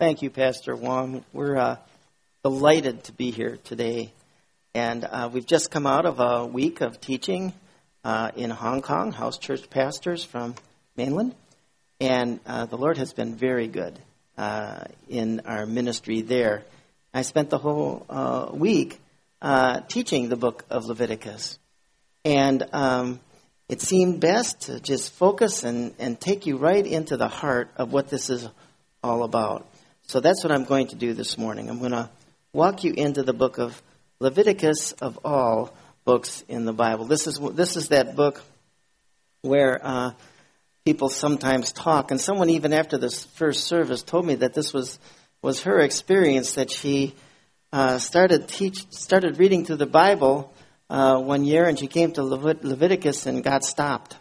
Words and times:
Thank 0.00 0.22
you, 0.22 0.30
Pastor 0.30 0.74
Wong. 0.74 1.24
We're 1.32 1.56
uh, 1.56 1.76
delighted 2.42 3.04
to 3.04 3.12
be 3.12 3.30
here 3.30 3.58
today. 3.62 4.12
And 4.74 5.04
uh, 5.04 5.30
we've 5.32 5.46
just 5.46 5.70
come 5.70 5.86
out 5.86 6.04
of 6.04 6.18
a 6.18 6.44
week 6.44 6.80
of 6.80 7.00
teaching 7.00 7.52
uh, 8.02 8.32
in 8.34 8.50
Hong 8.50 8.82
Kong, 8.82 9.12
house 9.12 9.38
church 9.38 9.70
pastors 9.70 10.24
from 10.24 10.56
mainland. 10.96 11.36
And 12.00 12.40
uh, 12.44 12.66
the 12.66 12.76
Lord 12.76 12.98
has 12.98 13.12
been 13.12 13.36
very 13.36 13.68
good 13.68 13.96
uh, 14.36 14.82
in 15.08 15.42
our 15.46 15.64
ministry 15.64 16.22
there. 16.22 16.64
I 17.14 17.22
spent 17.22 17.50
the 17.50 17.58
whole 17.58 18.04
uh, 18.10 18.48
week 18.52 19.00
teaching 19.86 20.28
the 20.28 20.36
book 20.36 20.64
of 20.70 20.86
Leviticus. 20.86 21.56
And 22.24 22.66
um, 22.72 23.20
it 23.68 23.80
seemed 23.80 24.18
best 24.18 24.62
to 24.62 24.80
just 24.80 25.12
focus 25.12 25.62
and, 25.62 25.94
and 26.00 26.20
take 26.20 26.46
you 26.46 26.56
right 26.56 26.84
into 26.84 27.16
the 27.16 27.28
heart 27.28 27.70
of 27.76 27.92
what 27.92 28.08
this 28.08 28.28
is 28.28 28.48
all 29.00 29.22
about. 29.22 29.68
So 30.06 30.20
that's 30.20 30.44
what 30.44 30.52
I'm 30.52 30.64
going 30.64 30.88
to 30.88 30.96
do 30.96 31.14
this 31.14 31.38
morning. 31.38 31.68
I'm 31.70 31.78
going 31.78 31.92
to 31.92 32.10
walk 32.52 32.84
you 32.84 32.92
into 32.92 33.22
the 33.22 33.32
book 33.32 33.58
of 33.58 33.82
Leviticus 34.20 34.92
of 34.92 35.18
all 35.24 35.74
books 36.04 36.44
in 36.48 36.64
the 36.66 36.72
Bible. 36.72 37.06
This 37.06 37.26
is 37.26 37.38
this 37.54 37.76
is 37.76 37.88
that 37.88 38.14
book 38.14 38.42
where 39.42 39.80
uh, 39.82 40.12
people 40.84 41.08
sometimes 41.08 41.72
talk, 41.72 42.10
and 42.10 42.20
someone 42.20 42.50
even 42.50 42.72
after 42.72 42.98
this 42.98 43.24
first 43.24 43.64
service 43.64 44.02
told 44.02 44.26
me 44.26 44.36
that 44.36 44.54
this 44.54 44.72
was 44.72 44.98
was 45.42 45.62
her 45.62 45.80
experience 45.80 46.54
that 46.54 46.70
she 46.70 47.14
uh, 47.72 47.98
started 47.98 48.46
teach 48.46 48.90
started 48.92 49.38
reading 49.38 49.64
through 49.64 49.76
the 49.76 49.86
Bible 49.86 50.52
uh, 50.90 51.18
one 51.18 51.44
year, 51.44 51.64
and 51.66 51.78
she 51.78 51.86
came 51.86 52.12
to 52.12 52.22
Levit- 52.22 52.62
Leviticus 52.62 53.26
and 53.26 53.42
got 53.42 53.64
stopped. 53.64 54.16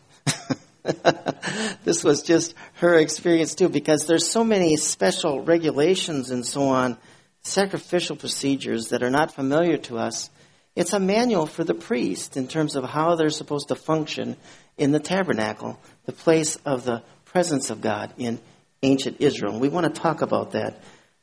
this 1.83 2.03
was 2.03 2.23
just 2.23 2.53
her 2.75 2.95
experience 2.95 3.55
too, 3.55 3.69
because 3.69 4.05
there's 4.05 4.29
so 4.29 4.43
many 4.43 4.75
special 4.75 5.41
regulations 5.41 6.29
and 6.29 6.45
so 6.45 6.63
on, 6.63 6.97
sacrificial 7.41 8.15
procedures 8.15 8.89
that 8.89 9.03
are 9.03 9.09
not 9.09 9.33
familiar 9.33 9.77
to 9.77 9.97
us. 9.97 10.29
It's 10.75 10.93
a 10.93 10.99
manual 10.99 11.45
for 11.45 11.63
the 11.63 11.73
priest 11.73 12.35
in 12.35 12.47
terms 12.47 12.75
of 12.75 12.83
how 12.83 13.15
they're 13.15 13.29
supposed 13.29 13.69
to 13.69 13.75
function 13.75 14.35
in 14.77 14.91
the 14.91 14.99
tabernacle, 14.99 15.79
the 16.05 16.11
place 16.11 16.57
of 16.65 16.83
the 16.83 17.03
presence 17.25 17.69
of 17.69 17.81
God 17.81 18.13
in 18.17 18.39
ancient 18.81 19.21
Israel. 19.21 19.59
We 19.59 19.69
want 19.69 19.93
to 19.93 20.01
talk 20.01 20.21
about 20.21 20.51
that 20.51 20.81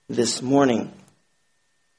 this 0.09 0.41
morning. 0.41 0.93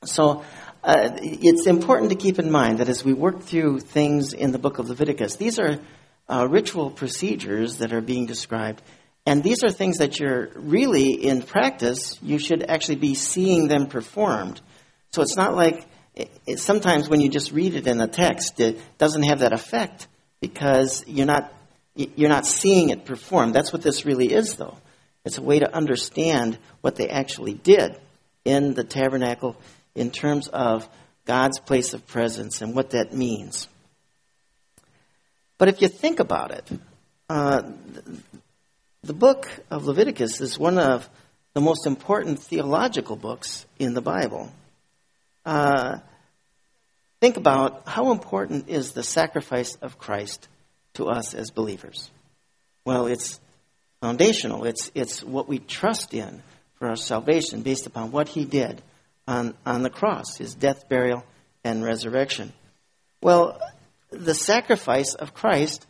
So, 0.04 0.44
uh, 0.84 1.12
it's 1.22 1.68
important 1.68 2.10
to 2.10 2.16
keep 2.16 2.40
in 2.40 2.50
mind 2.50 2.80
that 2.80 2.90
as 2.90 3.06
we 3.06 3.14
work 3.14 3.44
through 3.44 3.82
things 3.82 4.34
in 4.34 4.52
the 4.52 4.58
book 4.58 4.80
of 4.80 4.90
Leviticus, 4.90 5.36
these 5.36 5.60
are 5.60 5.78
uh, 6.28 6.48
ritual 6.50 6.92
procedures 6.92 7.78
that 7.78 7.94
are 7.94 8.02
being 8.02 8.26
described. 8.26 8.82
And 9.26 9.44
these 9.44 9.64
are 9.64 9.70
things 9.70 9.98
that 9.98 10.20
you're 10.20 10.50
really, 10.56 11.12
in 11.12 11.44
practice, 11.44 12.18
you 12.22 12.40
should 12.40 12.64
actually 12.64 12.96
be 12.96 13.14
seeing 13.14 13.68
them 13.68 13.88
performed. 13.88 14.60
So 15.12 15.22
it's 15.22 15.36
not 15.36 15.56
like 15.56 15.86
it, 16.16 16.60
sometimes 16.60 17.10
when 17.10 17.22
you 17.22 17.30
just 17.30 17.52
read 17.52 17.76
it 17.76 17.88
in 17.88 18.02
a 18.02 18.08
text, 18.08 18.60
it 18.60 18.80
doesn't 18.98 19.24
have 19.24 19.40
that 19.40 19.54
effect 19.54 20.08
because 20.40 21.06
you're 21.08 21.28
not 21.28 21.54
you're 21.94 22.30
not 22.30 22.46
seeing 22.46 22.90
it 22.90 23.04
performed. 23.04 23.54
That's 23.54 23.74
what 23.74 23.82
this 23.82 24.06
really 24.06 24.32
is, 24.32 24.56
though. 24.56 24.78
It's 25.26 25.38
a 25.38 25.42
way 25.42 25.60
to 25.60 25.76
understand 25.76 26.58
what 26.80 26.96
they 26.96 27.10
actually 27.10 27.54
did 27.54 28.00
in 28.46 28.74
the 28.74 28.86
tabernacle 28.86 29.58
in 29.94 30.10
terms 30.10 30.48
of 30.48 30.88
God's 31.26 31.60
place 31.60 31.94
of 31.94 32.08
presence 32.08 32.62
and 32.62 32.74
what 32.74 32.92
that 32.92 33.14
means. 33.14 33.68
But 35.62 35.70
if 35.70 35.80
you 35.80 35.90
think 35.90 36.20
about 36.20 36.50
it, 36.50 36.68
uh, 37.30 37.62
the 39.04 39.14
book 39.14 39.48
of 39.70 39.86
Leviticus 39.86 40.42
is 40.42 40.58
one 40.58 40.80
of 40.80 41.08
the 41.54 41.62
most 41.62 41.86
important 41.86 42.40
theological 42.40 43.16
books 43.16 43.68
in 43.78 43.94
the 43.94 44.02
Bible. 44.02 44.52
Uh, 45.46 46.00
think 47.20 47.38
about 47.38 47.84
how 47.88 48.12
important 48.12 48.70
is 48.70 48.94
the 48.94 49.04
sacrifice 49.04 49.76
of 49.84 50.00
Christ 50.00 50.48
to 50.96 51.10
us 51.10 51.36
as 51.36 51.52
believers. 51.52 52.10
Well, 52.84 53.06
it's 53.06 53.40
foundational. 54.02 54.66
It's 54.66 54.90
it's 54.96 55.24
what 55.24 55.48
we 55.48 55.60
trust 55.60 56.16
in 56.16 56.42
for 56.80 56.88
our 56.88 56.96
salvation, 56.96 57.62
based 57.62 57.86
upon 57.86 58.12
what 58.12 58.30
He 58.30 58.46
did 58.46 58.82
on 59.28 59.54
on 59.64 59.84
the 59.84 59.92
cross, 59.92 60.38
His 60.38 60.56
death, 60.56 60.90
burial, 60.90 61.24
and 61.64 61.84
resurrection. 61.84 62.52
Well, 63.22 63.62
the 64.12 64.36
sacrifice 64.36 65.14
of 65.16 65.34
Christ 65.34 65.86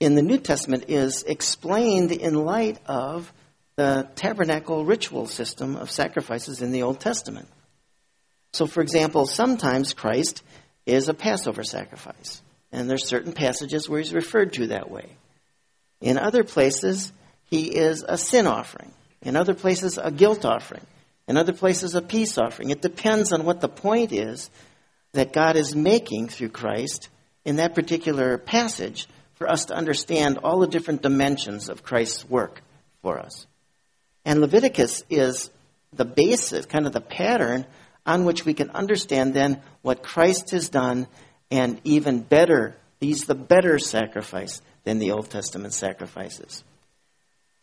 in 0.00 0.14
the 0.14 0.22
New 0.22 0.38
Testament 0.38 0.84
is 0.88 1.22
explained 1.22 2.12
in 2.12 2.34
light 2.34 2.78
of 2.86 3.32
the 3.76 4.08
tabernacle 4.14 4.84
ritual 4.84 5.26
system 5.26 5.76
of 5.76 5.90
sacrifices 5.90 6.62
in 6.62 6.72
the 6.72 6.82
Old 6.82 6.98
Testament. 6.98 7.48
So, 8.52 8.66
for 8.66 8.80
example, 8.80 9.26
sometimes 9.26 9.92
Christ 9.92 10.42
is 10.86 11.08
a 11.08 11.14
Passover 11.14 11.62
sacrifice, 11.62 12.40
and 12.72 12.88
there's 12.88 13.06
certain 13.06 13.32
passages 13.32 13.88
where 13.88 14.00
he's 14.00 14.14
referred 14.14 14.54
to 14.54 14.68
that 14.68 14.90
way. 14.90 15.16
In 16.00 16.16
other 16.18 16.42
places, 16.42 17.12
he 17.44 17.66
is 17.66 18.02
a 18.06 18.16
sin 18.16 18.46
offering. 18.46 18.92
In 19.22 19.36
other 19.36 19.54
places, 19.54 19.98
a 19.98 20.10
guilt 20.10 20.44
offering. 20.44 20.86
In 21.28 21.36
other 21.36 21.52
places, 21.52 21.94
a 21.94 22.02
peace 22.02 22.38
offering. 22.38 22.70
It 22.70 22.80
depends 22.80 23.32
on 23.32 23.44
what 23.44 23.60
the 23.60 23.68
point 23.68 24.12
is 24.12 24.50
that 25.12 25.32
God 25.32 25.56
is 25.56 25.74
making 25.74 26.28
through 26.28 26.50
Christ 26.50 27.08
in 27.46 27.56
that 27.56 27.74
particular 27.74 28.36
passage 28.36 29.08
for 29.36 29.48
us 29.48 29.66
to 29.66 29.74
understand 29.74 30.38
all 30.38 30.58
the 30.58 30.66
different 30.66 31.00
dimensions 31.00 31.68
of 31.68 31.84
Christ's 31.84 32.28
work 32.28 32.60
for 33.02 33.18
us. 33.18 33.46
And 34.24 34.40
Leviticus 34.40 35.04
is 35.08 35.50
the 35.92 36.04
basis, 36.04 36.66
kind 36.66 36.86
of 36.86 36.92
the 36.92 37.00
pattern 37.00 37.64
on 38.04 38.24
which 38.24 38.44
we 38.44 38.52
can 38.52 38.70
understand 38.70 39.32
then 39.32 39.62
what 39.82 40.02
Christ 40.02 40.50
has 40.50 40.68
done 40.68 41.06
and 41.50 41.80
even 41.84 42.20
better, 42.20 42.76
he's 42.98 43.24
the 43.26 43.36
better 43.36 43.78
sacrifice 43.78 44.60
than 44.82 44.98
the 44.98 45.12
Old 45.12 45.30
Testament 45.30 45.72
sacrifices. 45.72 46.64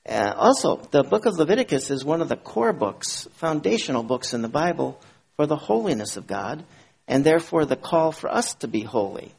Uh, 0.07 0.33
also, 0.35 0.77
the 0.91 1.03
book 1.03 1.25
of 1.25 1.37
Leviticus 1.37 1.89
is 1.91 2.05
one 2.05 2.21
of 2.21 2.29
the 2.29 2.37
core 2.37 2.73
books, 2.73 3.27
foundational 3.33 4.03
books 4.03 4.33
in 4.33 4.41
the 4.41 4.49
Bible 4.49 4.99
for 5.35 5.45
the 5.45 5.57
holiness 5.57 6.15
of 6.15 6.27
God, 6.27 6.63
and 7.05 7.25
therefore 7.25 7.65
the 7.65 7.75
call 7.75 8.13
for 8.13 8.29
us 8.29 8.53
to 8.55 8.67
be 8.69 8.81
holy. 8.81 9.33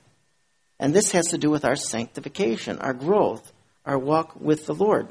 And 0.84 0.92
this 0.92 1.12
has 1.12 1.28
to 1.28 1.38
do 1.38 1.48
with 1.48 1.64
our 1.64 1.76
sanctification, 1.76 2.78
our 2.78 2.92
growth, 2.92 3.54
our 3.86 3.98
walk 3.98 4.38
with 4.38 4.66
the 4.66 4.74
Lord. 4.74 5.08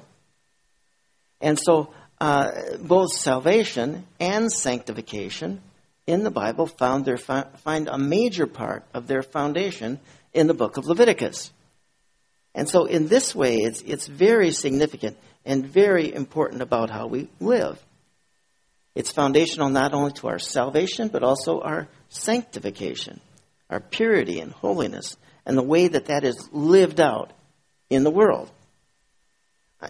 And 1.42 1.58
so, 1.60 1.92
uh, 2.22 2.52
both 2.80 3.12
salvation 3.12 4.06
and 4.20 4.54
sanctification 4.54 5.64
in 6.06 6.24
the 6.24 6.30
Bible 6.30 6.68
found 6.68 7.06
their 7.06 7.18
find 7.18 7.88
a 7.88 7.98
major 7.98 8.46
part 8.46 8.84
of 8.94 9.08
their 9.08 9.24
foundation 9.24 10.00
in 10.32 10.46
the 10.46 10.54
book 10.54 10.78
of 10.78 10.86
Leviticus. 10.86 11.52
And 12.54 12.70
so, 12.70 12.86
in 12.86 13.08
this 13.08 13.34
way, 13.34 13.56
it's, 13.56 13.82
it's 13.82 14.06
very 14.06 14.52
significant 14.52 15.18
and 15.44 15.66
very 15.66 16.14
important 16.14 16.62
about 16.62 16.92
how 16.92 17.08
we 17.08 17.30
live. 17.40 17.84
It's 18.94 19.12
foundational 19.12 19.70
not 19.70 19.96
only 19.96 20.12
to 20.12 20.28
our 20.28 20.38
salvation, 20.38 21.08
but 21.08 21.24
also 21.24 21.62
our 21.62 21.88
sanctification, 22.10 23.22
our 23.72 23.80
purity 23.80 24.40
and 24.40 24.52
holiness 24.52 25.18
and 25.46 25.58
the 25.58 25.64
way 25.64 25.88
that 25.88 26.06
that 26.06 26.24
is 26.24 26.50
lived 26.52 27.00
out 27.00 27.32
in 27.90 28.04
the 28.04 28.12
world. 28.12 28.50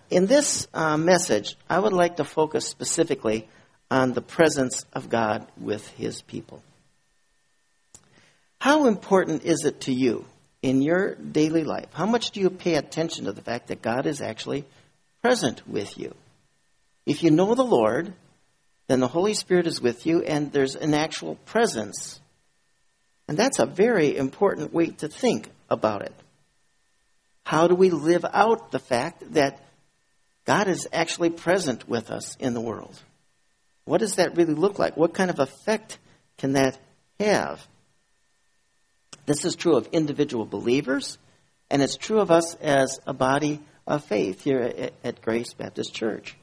In 0.09 0.25
this 0.25 0.67
uh, 0.73 0.97
message, 0.97 1.55
I 1.69 1.79
would 1.79 1.93
like 1.93 2.17
to 2.17 2.23
focus 2.23 2.67
specifically 2.67 3.47
on 3.91 4.13
the 4.13 4.21
presence 4.21 4.85
of 4.93 5.09
God 5.09 5.45
with 5.59 5.87
His 5.89 6.21
people. 6.23 6.63
How 8.59 8.87
important 8.87 9.43
is 9.43 9.65
it 9.65 9.81
to 9.81 9.93
you 9.93 10.25
in 10.61 10.81
your 10.81 11.15
daily 11.15 11.63
life? 11.63 11.89
How 11.93 12.05
much 12.05 12.31
do 12.31 12.39
you 12.39 12.49
pay 12.49 12.75
attention 12.75 13.25
to 13.25 13.33
the 13.33 13.41
fact 13.41 13.67
that 13.67 13.81
God 13.81 14.07
is 14.07 14.21
actually 14.21 14.65
present 15.21 15.67
with 15.67 15.97
you? 15.97 16.15
If 17.05 17.21
you 17.21 17.29
know 17.29 17.53
the 17.53 17.63
Lord, 17.63 18.13
then 18.87 18.99
the 18.99 19.07
Holy 19.07 19.33
Spirit 19.33 19.67
is 19.67 19.81
with 19.81 20.05
you 20.05 20.23
and 20.23 20.51
there's 20.51 20.75
an 20.75 20.93
actual 20.93 21.35
presence 21.45 22.19
and 23.27 23.37
that's 23.37 23.59
a 23.59 23.65
very 23.65 24.17
important 24.17 24.73
way 24.73 24.87
to 24.87 25.07
think 25.07 25.49
about 25.69 26.01
it. 26.01 26.13
How 27.45 27.67
do 27.67 27.75
we 27.75 27.89
live 27.89 28.25
out 28.31 28.71
the 28.71 28.79
fact 28.79 29.33
that 29.33 29.59
God 30.45 30.67
is 30.67 30.87
actually 30.91 31.29
present 31.29 31.87
with 31.87 32.09
us 32.09 32.35
in 32.37 32.53
the 32.53 32.61
world? 32.61 33.01
What 33.85 33.99
does 33.99 34.15
that 34.15 34.37
really 34.37 34.53
look 34.53 34.79
like? 34.79 34.95
What 34.95 35.13
kind 35.13 35.29
of 35.29 35.39
effect 35.39 35.99
can 36.37 36.53
that 36.53 36.77
have? 37.19 37.65
This 39.25 39.45
is 39.45 39.55
true 39.55 39.75
of 39.75 39.87
individual 39.91 40.45
believers, 40.45 41.17
and 41.69 41.81
it's 41.81 41.95
true 41.95 42.19
of 42.19 42.31
us 42.31 42.55
as 42.55 42.99
a 43.07 43.13
body 43.13 43.61
of 43.87 44.03
faith 44.03 44.41
here 44.43 44.91
at, 45.03 45.21
Grace 45.21 45.53
Baptist 45.53 45.93
Church. 45.93 46.35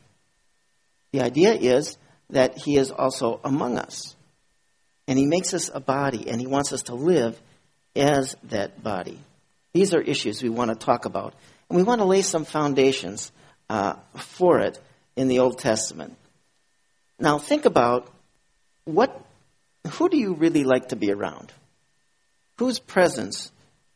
The 1.13 1.21
idea 1.21 1.55
is 1.55 1.99
that 2.31 2.59
He 2.59 2.77
is 2.77 2.91
also 2.91 3.41
among 3.45 3.79
us. 3.79 4.17
And 5.07 5.19
He 5.19 5.27
makes 5.27 5.55
us 5.55 5.71
a 5.73 5.81
body, 5.81 6.29
and 6.29 6.41
He 6.41 6.47
wants 6.47 6.73
us 6.73 6.85
to 6.85 6.95
live 6.95 7.41
as 7.97 8.37
that 8.45 8.83
body. 8.83 9.19
These 9.73 9.95
are 9.95 10.01
issues 10.01 10.43
we 10.43 10.49
want 10.49 10.71
to 10.71 10.77
talk 10.77 11.05
about. 11.05 11.35
And 11.69 11.77
we 11.77 11.83
want 11.83 12.01
to 12.01 12.05
lay 12.05 12.23
some 12.23 12.45
foundations 12.45 13.31
uh, 13.69 13.95
for 14.17 14.61
it 14.61 14.81
in 15.17 15.29
the 15.29 15.39
Old 15.39 15.59
Testament. 15.59 16.17
Now 17.19 17.39
think 17.39 17.65
about 17.65 18.11
what 18.85 19.25
who 19.93 20.09
do 20.09 20.17
you 20.17 20.35
really 20.35 20.65
like 20.65 20.89
to 20.89 20.97
be 20.97 21.13
around? 21.13 21.53
Whose 22.59 22.79
presence 22.79 23.51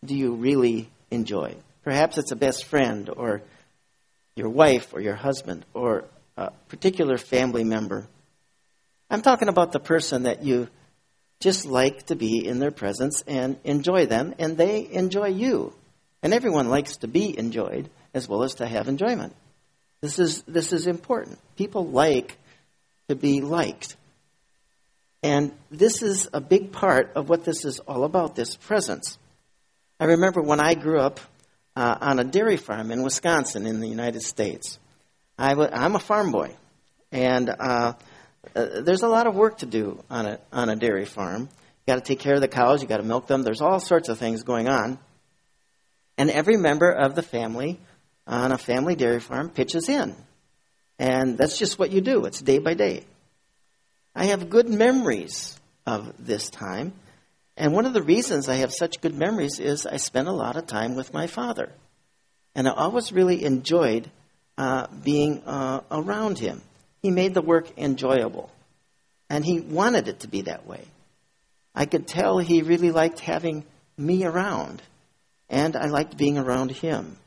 do 0.04 0.14
you 0.14 0.34
really 0.34 0.88
enjoy? 1.10 1.56
Perhaps 1.82 2.16
it's 2.18 2.32
a 2.32 2.36
best 2.36 2.64
friend 2.64 3.10
or 3.10 3.42
your 4.36 4.48
wife 4.48 4.94
or 4.94 5.00
your 5.00 5.14
husband 5.14 5.64
or 5.74 6.04
a 6.36 6.50
particular 6.68 7.18
family 7.18 7.64
member. 7.64 8.06
I'm 9.10 9.22
talking 9.22 9.48
about 9.48 9.72
the 9.72 9.80
person 9.80 10.22
that 10.22 10.42
you 10.42 10.68
just 11.44 11.66
like 11.66 12.06
to 12.06 12.16
be 12.16 12.46
in 12.48 12.58
their 12.58 12.70
presence 12.70 13.22
and 13.26 13.58
enjoy 13.64 14.06
them, 14.06 14.34
and 14.38 14.56
they 14.56 14.88
enjoy 14.90 15.28
you. 15.28 15.74
And 16.22 16.32
everyone 16.32 16.70
likes 16.70 16.96
to 16.98 17.06
be 17.06 17.38
enjoyed 17.38 17.90
as 18.14 18.26
well 18.26 18.44
as 18.44 18.54
to 18.54 18.66
have 18.66 18.88
enjoyment. 18.88 19.36
This 20.00 20.18
is, 20.18 20.40
this 20.44 20.72
is 20.72 20.86
important. 20.86 21.38
People 21.56 21.86
like 21.86 22.38
to 23.10 23.14
be 23.14 23.42
liked. 23.42 23.94
And 25.22 25.52
this 25.70 26.00
is 26.00 26.30
a 26.32 26.40
big 26.40 26.72
part 26.72 27.12
of 27.14 27.28
what 27.28 27.44
this 27.44 27.66
is 27.66 27.78
all 27.80 28.04
about 28.04 28.34
this 28.34 28.56
presence. 28.56 29.18
I 30.00 30.06
remember 30.06 30.40
when 30.40 30.60
I 30.60 30.72
grew 30.72 30.98
up 30.98 31.20
uh, 31.76 31.98
on 32.00 32.20
a 32.20 32.24
dairy 32.24 32.56
farm 32.56 32.90
in 32.90 33.02
Wisconsin 33.02 33.66
in 33.66 33.80
the 33.80 33.88
United 33.88 34.22
States. 34.22 34.78
i 35.38 35.50
w- 35.50 35.68
I'm 35.70 35.94
a 35.94 36.00
farm 36.00 36.32
boy, 36.32 36.56
and 37.12 37.50
uh, 37.50 37.92
uh, 38.54 38.80
there's 38.80 39.02
a 39.02 39.08
lot 39.08 39.26
of 39.26 39.34
work 39.34 39.58
to 39.58 39.66
do 39.66 40.02
on 40.10 40.26
a, 40.26 40.40
on 40.52 40.68
a 40.68 40.76
dairy 40.76 41.04
farm. 41.04 41.42
You 41.42 41.92
got 41.92 41.96
to 41.96 42.00
take 42.00 42.20
care 42.20 42.34
of 42.34 42.40
the 42.40 42.48
cows, 42.48 42.82
you 42.82 42.88
got 42.88 42.98
to 42.98 43.02
milk 43.02 43.26
them. 43.26 43.42
There's 43.42 43.60
all 43.60 43.80
sorts 43.80 44.08
of 44.08 44.18
things 44.18 44.42
going 44.42 44.68
on. 44.68 44.98
And 46.16 46.30
every 46.30 46.56
member 46.56 46.90
of 46.90 47.14
the 47.14 47.22
family 47.22 47.78
on 48.26 48.52
a 48.52 48.58
family 48.58 48.94
dairy 48.94 49.20
farm 49.20 49.50
pitches 49.50 49.88
in. 49.88 50.14
And 50.98 51.36
that's 51.36 51.58
just 51.58 51.78
what 51.78 51.90
you 51.90 52.00
do. 52.00 52.24
It's 52.24 52.40
day 52.40 52.58
by 52.58 52.74
day. 52.74 53.04
I 54.14 54.26
have 54.26 54.48
good 54.48 54.68
memories 54.68 55.58
of 55.86 56.14
this 56.24 56.48
time. 56.50 56.92
And 57.56 57.72
one 57.72 57.86
of 57.86 57.92
the 57.92 58.02
reasons 58.02 58.48
I 58.48 58.56
have 58.56 58.72
such 58.72 59.00
good 59.00 59.14
memories 59.14 59.58
is 59.60 59.86
I 59.86 59.96
spent 59.96 60.28
a 60.28 60.32
lot 60.32 60.56
of 60.56 60.66
time 60.66 60.94
with 60.94 61.12
my 61.12 61.26
father. 61.26 61.72
And 62.54 62.68
I 62.68 62.72
always 62.72 63.12
really 63.12 63.44
enjoyed 63.44 64.10
uh, 64.56 64.86
being 65.02 65.42
uh, 65.44 65.80
around 65.90 66.38
him. 66.38 66.62
He 67.04 67.10
made 67.10 67.34
the 67.34 67.42
work 67.42 67.66
enjoyable. 67.76 68.50
And 69.28 69.44
he 69.44 69.60
wanted 69.60 70.08
it 70.08 70.20
to 70.20 70.28
be 70.28 70.40
that 70.42 70.66
way. 70.66 70.80
I 71.74 71.84
could 71.84 72.06
tell 72.06 72.38
he 72.38 72.62
really 72.62 72.90
liked 72.90 73.20
having 73.20 73.66
me 73.98 74.24
around. 74.24 74.80
And 75.50 75.76
I 75.76 75.88
liked 75.88 76.16
being 76.16 76.38
around 76.38 76.70
him. 76.70 77.18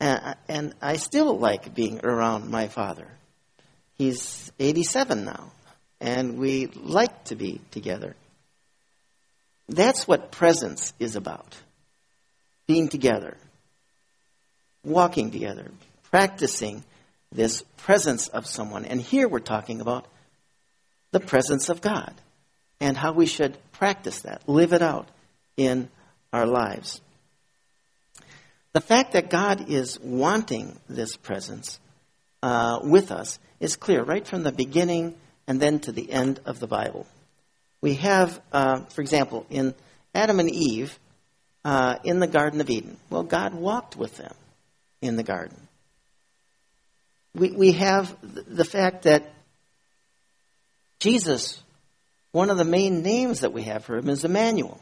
And, 0.00 0.74
I 0.80 0.96
still 0.96 1.38
like 1.38 1.74
being 1.74 2.00
around 2.02 2.48
my 2.48 2.68
father. 2.68 3.06
He's 3.98 4.50
87 4.58 5.26
now, 5.26 5.52
and 6.00 6.38
we 6.38 6.68
like 6.68 7.24
to 7.24 7.36
be 7.36 7.60
together. 7.70 8.16
That's 9.68 10.08
what 10.08 10.32
presence 10.32 10.94
is 10.98 11.16
about 11.16 11.54
being 12.66 12.88
together, 12.88 13.36
walking 14.82 15.30
together, 15.30 15.70
practicing 16.10 16.82
this 17.32 17.62
presence 17.78 18.28
of 18.28 18.46
someone. 18.46 18.84
And 18.84 19.00
here 19.00 19.28
we're 19.28 19.40
talking 19.40 19.80
about 19.80 20.06
the 21.10 21.20
presence 21.20 21.68
of 21.68 21.80
God 21.80 22.14
and 22.80 22.96
how 22.96 23.12
we 23.12 23.26
should 23.26 23.56
practice 23.72 24.22
that, 24.22 24.48
live 24.48 24.72
it 24.72 24.82
out 24.82 25.08
in 25.56 25.88
our 26.32 26.46
lives. 26.46 27.00
The 28.72 28.80
fact 28.80 29.12
that 29.12 29.30
God 29.30 29.68
is 29.68 30.00
wanting 30.00 30.78
this 30.88 31.16
presence 31.16 31.78
uh, 32.42 32.80
with 32.82 33.12
us 33.12 33.38
is 33.60 33.76
clear 33.76 34.02
right 34.02 34.26
from 34.26 34.42
the 34.42 34.52
beginning 34.52 35.14
and 35.46 35.60
then 35.60 35.78
to 35.80 35.92
the 35.92 36.10
end 36.10 36.40
of 36.46 36.58
the 36.58 36.66
Bible. 36.66 37.06
We 37.80 37.94
have, 37.94 38.40
uh, 38.52 38.80
for 38.86 39.02
example, 39.02 39.46
in 39.50 39.74
Adam 40.14 40.40
and 40.40 40.50
Eve 40.50 40.98
uh, 41.64 41.96
in 42.04 42.20
the 42.20 42.26
Garden 42.26 42.60
of 42.60 42.70
Eden. 42.70 42.96
Well, 43.10 43.22
God 43.24 43.54
walked 43.54 43.96
with 43.96 44.16
them 44.16 44.34
in 45.00 45.16
the 45.16 45.22
garden. 45.22 45.68
We, 47.34 47.50
we 47.50 47.72
have 47.72 48.16
the 48.22 48.64
fact 48.64 49.02
that 49.04 49.32
Jesus, 50.98 51.62
one 52.30 52.50
of 52.50 52.58
the 52.58 52.64
main 52.64 53.02
names 53.02 53.40
that 53.40 53.52
we 53.52 53.62
have 53.64 53.84
for 53.84 53.96
him 53.96 54.08
is 54.08 54.24
Emmanuel. 54.24 54.80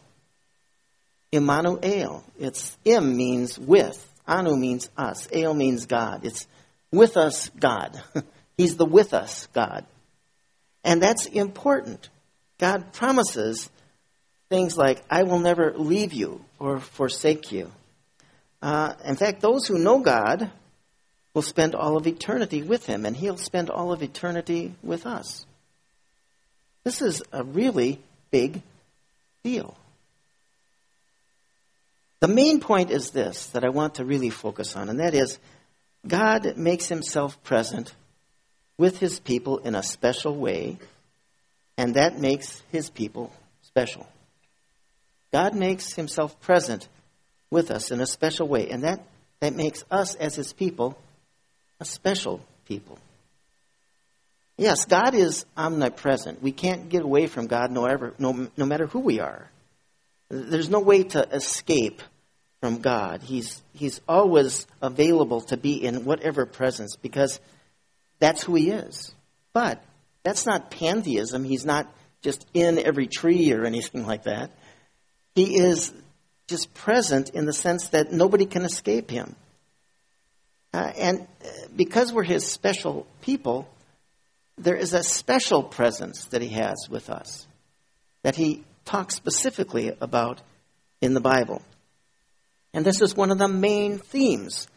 Emmanuel. 1.32 2.24
It's 2.38 2.76
Im 2.84 3.16
means 3.16 3.58
with. 3.58 4.06
Anu 4.26 4.56
means 4.56 4.90
us. 4.96 5.28
El 5.32 5.54
means 5.54 5.86
God. 5.86 6.24
It's 6.24 6.46
with 6.92 7.16
us 7.16 7.48
God. 7.50 8.00
He's 8.56 8.76
the 8.76 8.84
with 8.84 9.14
us 9.14 9.46
God. 9.52 9.86
And 10.84 11.02
that's 11.02 11.26
important. 11.26 12.08
God 12.58 12.92
promises 12.92 13.70
things 14.48 14.76
like, 14.76 15.02
I 15.08 15.22
will 15.22 15.38
never 15.38 15.72
leave 15.76 16.12
you 16.12 16.44
or 16.58 16.80
forsake 16.80 17.52
you. 17.52 17.70
Uh, 18.60 18.94
in 19.04 19.16
fact, 19.16 19.40
those 19.40 19.66
who 19.66 19.78
know 19.78 20.00
God 20.00 20.50
will 21.34 21.42
spend 21.42 21.74
all 21.74 21.96
of 21.96 22.06
eternity 22.06 22.62
with 22.62 22.86
Him, 22.86 23.06
and 23.06 23.16
He'll 23.16 23.36
spend 23.36 23.70
all 23.70 23.92
of 23.92 24.02
eternity 24.02 24.74
with 24.82 25.06
us. 25.06 25.46
This 26.84 27.02
is 27.02 27.22
a 27.32 27.44
really 27.44 28.00
big 28.30 28.62
deal. 29.44 29.76
The 32.20 32.28
main 32.28 32.60
point 32.60 32.90
is 32.90 33.10
this 33.10 33.46
that 33.48 33.64
I 33.64 33.70
want 33.70 33.96
to 33.96 34.04
really 34.04 34.30
focus 34.30 34.76
on, 34.76 34.88
and 34.88 35.00
that 35.00 35.14
is 35.14 35.38
God 36.06 36.56
makes 36.56 36.88
himself 36.88 37.42
present 37.42 37.94
with 38.78 38.98
his 38.98 39.20
people 39.20 39.58
in 39.58 39.74
a 39.74 39.82
special 39.82 40.34
way, 40.34 40.78
and 41.76 41.94
that 41.94 42.18
makes 42.18 42.62
his 42.72 42.90
people 42.90 43.32
special. 43.62 44.06
God 45.32 45.54
makes 45.54 45.94
himself 45.94 46.40
present 46.40 46.88
with 47.50 47.70
us 47.70 47.90
in 47.90 48.00
a 48.00 48.06
special 48.06 48.48
way, 48.48 48.70
and 48.70 48.84
that, 48.84 49.00
that 49.40 49.54
makes 49.54 49.84
us 49.90 50.14
as 50.14 50.34
his 50.34 50.52
people 50.52 50.98
a 51.80 51.84
special 51.84 52.40
people. 52.66 52.98
Yes, 54.56 54.84
God 54.84 55.14
is 55.14 55.46
omnipresent. 55.56 56.42
We 56.42 56.52
can't 56.52 56.90
get 56.90 57.02
away 57.02 57.26
from 57.26 57.46
God 57.46 57.70
no, 57.70 57.86
ever, 57.86 58.14
no, 58.18 58.48
no 58.56 58.66
matter 58.66 58.86
who 58.86 59.00
we 59.00 59.18
are. 59.18 59.50
There's 60.28 60.68
no 60.68 60.80
way 60.80 61.04
to 61.04 61.26
escape 61.30 62.02
from 62.60 62.82
God. 62.82 63.22
He's, 63.22 63.62
he's 63.72 64.00
always 64.06 64.66
available 64.82 65.40
to 65.42 65.56
be 65.56 65.82
in 65.82 66.04
whatever 66.04 66.44
presence 66.44 66.96
because 66.96 67.40
that's 68.18 68.42
who 68.42 68.54
He 68.54 68.70
is. 68.70 69.14
But 69.54 69.82
that's 70.22 70.46
not 70.46 70.70
pantheism. 70.70 71.42
He's 71.42 71.64
not 71.64 71.92
just 72.22 72.46
in 72.52 72.78
every 72.78 73.06
tree 73.06 73.52
or 73.52 73.64
anything 73.64 74.06
like 74.06 74.24
that. 74.24 74.50
He 75.34 75.56
is 75.56 75.92
just 76.48 76.74
present 76.74 77.30
in 77.30 77.46
the 77.46 77.52
sense 77.52 77.88
that 77.88 78.12
nobody 78.12 78.44
can 78.44 78.66
escape 78.66 79.10
Him. 79.10 79.36
Uh, 80.72 80.92
and 80.96 81.20
uh, 81.20 81.48
because 81.74 82.12
we're 82.12 82.22
His 82.22 82.46
special 82.46 83.06
people, 83.22 83.68
there 84.56 84.76
is 84.76 84.92
a 84.92 85.02
special 85.02 85.62
presence 85.62 86.26
that 86.26 86.42
He 86.42 86.50
has 86.50 86.88
with 86.88 87.10
us 87.10 87.46
that 88.22 88.36
He 88.36 88.62
talks 88.84 89.14
specifically 89.14 89.92
about 90.00 90.40
in 91.00 91.14
the 91.14 91.20
Bible. 91.20 91.62
And 92.72 92.84
this 92.84 93.00
is 93.00 93.16
one 93.16 93.30
of 93.30 93.38
the 93.38 93.48
main 93.48 93.98
themes 93.98 94.68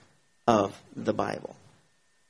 of 0.47 0.79
the 0.95 1.13
Bible. 1.13 1.55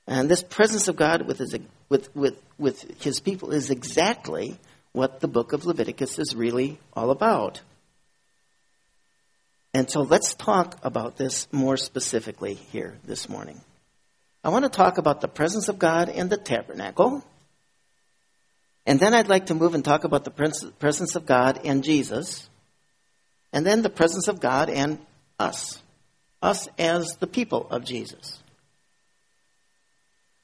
And 0.08 0.30
this 0.30 0.44
presence 0.44 0.88
of 0.88 0.96
God 0.96 1.26
with 1.26 1.38
his, 1.38 1.58
with, 1.90 2.14
with, 2.16 2.42
with 2.58 3.02
his 3.02 3.20
people 3.20 3.52
is 3.52 3.70
exactly 3.70 4.58
what 4.92 5.22
the 5.22 5.28
book 5.28 5.54
of 5.54 5.66
Leviticus 5.66 6.20
is 6.20 6.36
really 6.36 6.80
all 6.94 7.10
about. 7.10 7.62
And 9.74 9.90
so 9.90 10.02
let's 10.02 10.36
talk 10.36 10.78
about 10.84 11.18
this 11.18 11.48
more 11.52 11.78
specifically 11.78 12.54
here 12.54 12.98
this 13.06 13.28
morning. 13.28 13.60
I 14.44 14.50
want 14.50 14.66
to 14.66 14.70
talk 14.70 14.98
about 14.98 15.22
the 15.22 15.28
presence 15.28 15.68
of 15.68 15.80
God 15.80 16.10
in 16.10 16.30
the 16.30 16.38
tabernacle. 16.38 17.24
And 18.86 19.00
then 19.00 19.14
I'd 19.14 19.30
like 19.30 19.48
to 19.48 19.56
move 19.56 19.74
and 19.74 19.84
talk 19.84 20.04
about 20.04 20.26
the 20.26 20.72
presence 20.80 21.16
of 21.16 21.26
God 21.26 21.62
in 21.64 21.82
Jesus. 21.82 22.50
And 23.52 23.66
then 23.66 23.82
the 23.82 23.90
presence 23.90 24.28
of 24.28 24.40
God 24.40 24.70
and 24.70 25.00
us, 25.40 25.82
us 26.42 26.68
as 26.78 27.16
the 27.18 27.28
people 27.28 27.68
of 27.70 27.86
Jesus. 27.86 28.40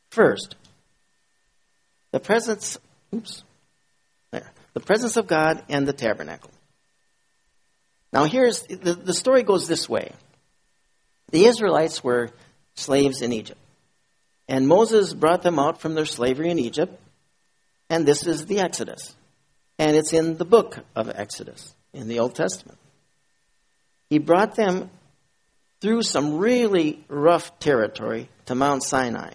First, 0.09 0.55
the 2.11 2.19
presence, 2.19 2.79
oops, 3.13 3.43
there, 4.31 4.49
the 4.73 4.79
presence 4.79 5.17
of 5.17 5.27
God 5.27 5.63
and 5.69 5.87
the 5.87 5.93
tabernacle. 5.93 6.51
Now, 8.11 8.25
here's 8.25 8.63
the, 8.63 8.93
the 8.93 9.13
story 9.13 9.43
goes 9.43 9.67
this 9.67 9.87
way 9.87 10.11
the 11.31 11.45
Israelites 11.45 12.03
were 12.03 12.31
slaves 12.75 13.21
in 13.21 13.33
Egypt, 13.33 13.59
and 14.47 14.67
Moses 14.67 15.13
brought 15.13 15.43
them 15.43 15.59
out 15.59 15.79
from 15.79 15.93
their 15.93 16.05
slavery 16.05 16.49
in 16.49 16.59
Egypt, 16.59 16.99
and 17.89 18.05
this 18.05 18.25
is 18.25 18.45
the 18.45 18.59
Exodus. 18.59 19.15
And 19.77 19.95
it's 19.95 20.11
in 20.11 20.37
the 20.37 20.45
book 20.45 20.79
of 20.93 21.09
Exodus 21.09 21.73
in 21.93 22.09
the 22.09 22.19
Old 22.19 22.35
Testament. 22.35 22.77
He 24.09 24.17
brought 24.17 24.55
them 24.55 24.89
through 25.79 26.03
some 26.03 26.37
really 26.37 27.01
rough 27.07 27.57
territory 27.59 28.27
to 28.47 28.55
Mount 28.55 28.83
Sinai. 28.83 29.31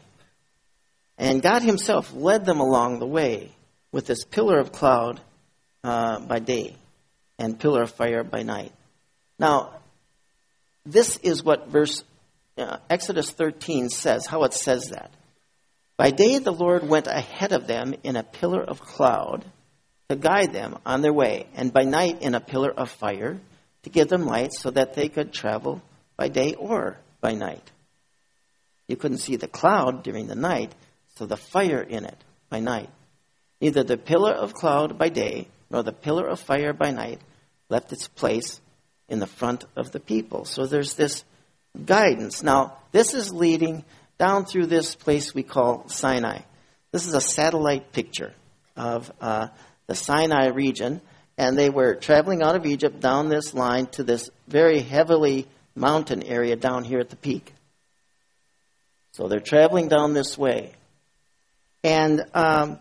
And 1.17 1.41
God 1.41 1.63
Himself 1.63 2.13
led 2.13 2.45
them 2.45 2.61
along 2.61 2.99
the 2.99 3.07
way 3.07 3.53
with 3.91 4.07
this 4.07 4.25
pillar 4.25 4.59
of 4.59 4.73
cloud 4.73 5.21
uh, 5.83 6.21
by 6.21 6.41
day 6.41 6.75
and 7.39 7.59
pillar 7.59 7.83
of 7.83 7.91
fire 7.91 8.25
by 8.25 8.43
night. 8.43 8.73
Now, 9.39 9.73
this 10.87 11.17
is 11.19 11.43
what 11.43 11.69
verse 11.69 12.05
uh, 12.57 12.79
Exodus 12.89 13.31
13 13.31 13.89
says, 13.89 14.27
how 14.27 14.45
it 14.45 14.55
says 14.55 14.91
that. 14.91 15.11
By 15.97 16.11
day 16.11 16.39
the 16.39 16.53
Lord 16.53 16.89
went 16.89 17.07
ahead 17.07 17.53
of 17.53 17.67
them 17.67 17.95
in 18.03 18.17
a 18.17 18.23
pillar 18.23 18.63
of 18.63 18.81
cloud 18.81 19.45
to 20.09 20.17
guide 20.17 20.53
them 20.53 20.79
on 20.85 21.01
their 21.01 21.13
way, 21.13 21.47
and 21.55 21.73
by 21.73 21.85
night 21.85 22.23
in 22.23 22.35
a 22.35 22.41
pillar 22.41 22.71
of 22.71 22.91
fire 22.91 23.39
to 23.85 23.91
give 23.91 24.09
them 24.09 24.27
light 24.27 24.53
so 24.53 24.71
that 24.71 24.95
they 24.95 25.09
could 25.09 25.33
travel 25.33 25.83
by 26.17 26.29
day 26.29 26.55
or 26.55 26.99
by 27.21 27.33
night. 27.33 27.71
You 28.87 28.97
couldn't 28.97 29.19
see 29.19 29.37
the 29.37 29.49
cloud 29.49 30.03
during 30.03 30.27
the 30.27 30.35
night, 30.35 30.73
so 31.17 31.27
the 31.27 31.37
fire 31.37 31.81
in 31.81 32.05
it 32.05 32.19
by 32.51 32.61
night. 32.61 32.91
Neither 33.61 33.83
the 33.83 33.97
pillar 33.97 34.33
of 34.33 34.53
cloud 34.53 34.99
by 34.99 35.09
day 35.09 35.49
nor 35.71 35.83
the 35.83 35.93
pillar 35.93 36.27
of 36.27 36.41
fire 36.41 36.73
by 36.73 36.91
night 36.91 37.21
left 37.69 37.93
its 37.93 38.09
place 38.09 38.61
in 39.09 39.19
the 39.19 39.27
front 39.27 39.65
of 39.77 39.93
the 39.93 40.01
people. 40.01 40.45
So 40.45 40.67
there's 40.67 40.95
this 40.95 41.25
guidance. 41.85 42.43
Now, 42.43 42.79
this 42.93 43.15
is 43.15 43.33
leading 43.33 43.85
down 44.19 44.45
through 44.45 44.67
this 44.67 44.95
place 44.95 45.35
we 45.35 45.43
call 45.43 45.89
Sinai. 45.89 46.41
This 46.93 47.07
is 47.07 47.15
a 47.15 47.21
satellite 47.21 47.93
picture 47.93 48.33
of 48.77 49.11
uh, 49.21 49.49
the 49.87 49.95
Sinai 49.95 50.49
region, 50.49 51.01
and 51.37 51.59
they 51.59 51.71
were 51.71 51.95
traveling 51.95 52.43
out 52.43 52.55
of 52.55 52.67
Egypt 52.67 53.01
down 53.01 53.29
this 53.29 53.55
line 53.55 53.87
to 53.89 54.05
this 54.05 54.31
very 54.47 54.81
heavily 54.81 55.49
mountain 55.75 56.23
area 56.23 56.57
down 56.57 56.85
here 56.85 57.01
at 57.01 57.11
the 57.11 57.17
peak. 57.17 57.53
So 59.13 59.29
they're 59.29 59.41
traveling 59.41 59.89
down 59.89 60.13
this 60.13 60.39
way. 60.39 60.73
And 61.83 62.25
um, 62.35 62.79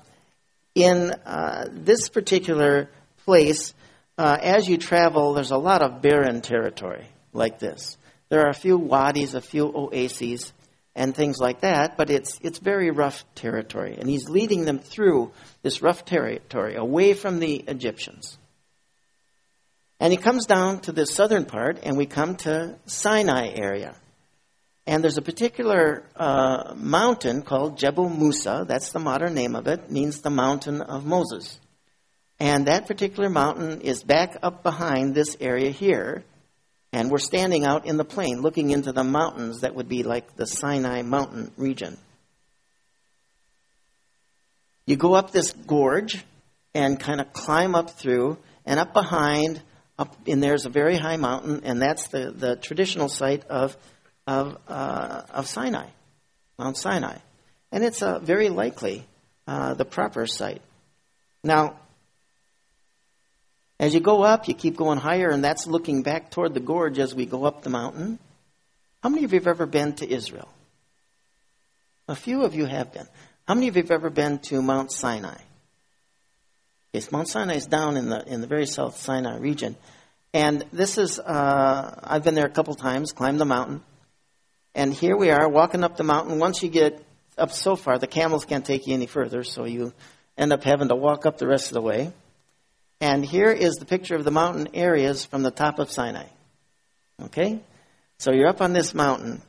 in 0.75 1.11
uh, 1.25 1.67
this 1.71 2.09
particular 2.09 2.89
place, 3.25 3.73
uh, 4.17 4.37
as 4.41 4.67
you 4.67 4.77
travel, 4.77 5.33
there's 5.33 5.51
a 5.51 5.57
lot 5.57 5.81
of 5.81 6.01
barren 6.01 6.41
territory 6.41 7.07
like 7.31 7.59
this. 7.59 7.97
There 8.29 8.41
are 8.41 8.49
a 8.49 8.55
few 8.55 8.77
wadis, 8.77 9.33
a 9.33 9.41
few 9.41 9.71
oases, 9.73 10.53
and 10.95 11.15
things 11.15 11.39
like 11.39 11.61
that, 11.61 11.97
but 11.97 12.09
it's, 12.09 12.39
it's 12.41 12.59
very 12.59 12.91
rough 12.91 13.25
territory. 13.35 13.95
And 13.99 14.09
he's 14.09 14.29
leading 14.29 14.65
them 14.65 14.79
through 14.79 15.31
this 15.61 15.81
rough 15.81 16.05
territory 16.05 16.75
away 16.75 17.13
from 17.13 17.39
the 17.39 17.55
Egyptians. 17.55 18.37
And 19.99 20.11
he 20.11 20.17
comes 20.17 20.45
down 20.45 20.81
to 20.81 20.91
the 20.91 21.05
southern 21.05 21.45
part, 21.45 21.79
and 21.83 21.97
we 21.97 22.05
come 22.05 22.35
to 22.37 22.75
Sinai 22.85 23.49
area. 23.55 23.95
And 24.85 25.03
there's 25.03 25.17
a 25.17 25.21
particular 25.21 26.03
uh, 26.15 26.73
mountain 26.75 27.41
called 27.41 27.77
Jebel 27.77 28.09
Musa. 28.09 28.65
That's 28.67 28.91
the 28.91 28.99
modern 28.99 29.33
name 29.33 29.55
of 29.55 29.67
it. 29.67 29.89
Means 29.89 30.21
the 30.21 30.29
mountain 30.29 30.81
of 30.81 31.05
Moses. 31.05 31.59
And 32.39 32.67
that 32.67 32.87
particular 32.87 33.29
mountain 33.29 33.81
is 33.81 34.03
back 34.03 34.35
up 34.43 34.63
behind 34.63 35.15
this 35.15 35.37
area 35.39 35.69
here. 35.69 36.25
And 36.91 37.09
we're 37.09 37.17
standing 37.19 37.65
out 37.65 37.85
in 37.85 37.97
the 37.97 38.03
plain 38.03 38.41
looking 38.41 38.71
into 38.71 38.91
the 38.91 39.03
mountains 39.03 39.61
that 39.61 39.73
would 39.73 39.87
be 39.87 40.03
like 40.03 40.35
the 40.35 40.45
Sinai 40.45 41.01
mountain 41.01 41.51
region. 41.57 41.97
You 44.85 44.97
go 44.97 45.13
up 45.13 45.31
this 45.31 45.53
gorge 45.53 46.25
and 46.73 46.99
kind 46.99 47.21
of 47.21 47.31
climb 47.31 47.75
up 47.75 47.91
through, 47.91 48.37
and 48.65 48.79
up 48.79 48.93
behind, 48.93 49.61
up 49.97 50.15
in 50.25 50.39
there's 50.39 50.65
a 50.65 50.69
very 50.69 50.97
high 50.97 51.17
mountain, 51.17 51.61
and 51.63 51.81
that's 51.81 52.07
the, 52.07 52.31
the 52.31 52.55
traditional 52.57 53.07
site 53.07 53.45
of, 53.45 53.77
of, 54.27 54.57
uh, 54.67 55.21
of 55.29 55.47
Sinai, 55.47 55.87
Mount 56.57 56.77
Sinai. 56.77 57.17
And 57.71 57.83
it's 57.83 58.01
uh, 58.01 58.19
very 58.19 58.49
likely 58.49 59.05
uh, 59.47 59.73
the 59.73 59.85
proper 59.85 60.27
site. 60.27 60.61
Now, 61.43 61.77
as 63.79 63.93
you 63.93 63.99
go 63.99 64.23
up, 64.23 64.47
you 64.47 64.53
keep 64.53 64.77
going 64.77 64.99
higher, 64.99 65.29
and 65.29 65.43
that's 65.43 65.67
looking 65.67 66.03
back 66.03 66.31
toward 66.31 66.53
the 66.53 66.59
gorge 66.59 66.99
as 66.99 67.13
we 67.13 67.25
go 67.25 67.43
up 67.45 67.63
the 67.63 67.69
mountain. 67.69 68.19
How 69.01 69.09
many 69.09 69.25
of 69.25 69.33
you 69.33 69.39
have 69.39 69.47
ever 69.47 69.65
been 69.65 69.93
to 69.95 70.09
Israel? 70.09 70.47
A 72.07 72.15
few 72.15 72.43
of 72.43 72.55
you 72.55 72.65
have 72.65 72.93
been. 72.93 73.07
How 73.47 73.55
many 73.55 73.67
of 73.67 73.75
you 73.75 73.81
have 73.81 73.91
ever 73.91 74.09
been 74.09 74.39
to 74.39 74.61
Mount 74.61 74.91
Sinai? 74.91 75.37
Yes, 76.93 77.11
Mount 77.11 77.27
Sinai 77.27 77.55
is 77.55 77.65
down 77.65 77.97
in 77.97 78.07
the 78.07 78.23
in 78.25 78.39
the 78.39 78.47
very 78.47 78.67
South 78.67 78.97
Sinai 78.97 79.37
region, 79.37 79.75
and 80.33 80.63
this 80.71 80.97
is 80.97 81.19
uh, 81.19 81.99
I've 82.03 82.23
been 82.23 82.35
there 82.35 82.45
a 82.45 82.51
couple 82.51 82.75
times, 82.75 83.11
climbed 83.11 83.39
the 83.39 83.45
mountain, 83.45 83.81
and 84.75 84.93
here 84.93 85.15
we 85.15 85.29
are 85.29 85.47
walking 85.47 85.83
up 85.83 85.97
the 85.97 86.03
mountain. 86.03 86.39
Once 86.39 86.63
you 86.63 86.69
get 86.69 87.03
up 87.37 87.51
so 87.51 87.75
far, 87.75 87.99
the 87.99 88.07
camels 88.07 88.45
can't 88.45 88.65
take 88.65 88.87
you 88.87 88.93
any 88.93 89.05
further, 89.05 89.43
so 89.43 89.65
you 89.65 89.93
end 90.37 90.51
up 90.51 90.63
having 90.63 90.87
to 90.87 90.95
walk 90.95 91.25
up 91.25 91.37
the 91.37 91.47
rest 91.47 91.67
of 91.67 91.73
the 91.73 91.81
way. 91.81 92.11
And 92.99 93.25
here 93.25 93.51
is 93.51 93.75
the 93.75 93.85
picture 93.85 94.15
of 94.15 94.23
the 94.23 94.31
mountain 94.31 94.69
areas 94.73 95.25
from 95.25 95.43
the 95.43 95.51
top 95.51 95.77
of 95.77 95.91
Sinai. 95.91 96.25
Okay? 97.21 97.59
So 98.17 98.31
you're 98.31 98.47
up 98.47 98.61
on 98.61 98.73
this 98.73 98.93
mountain, 98.93 99.41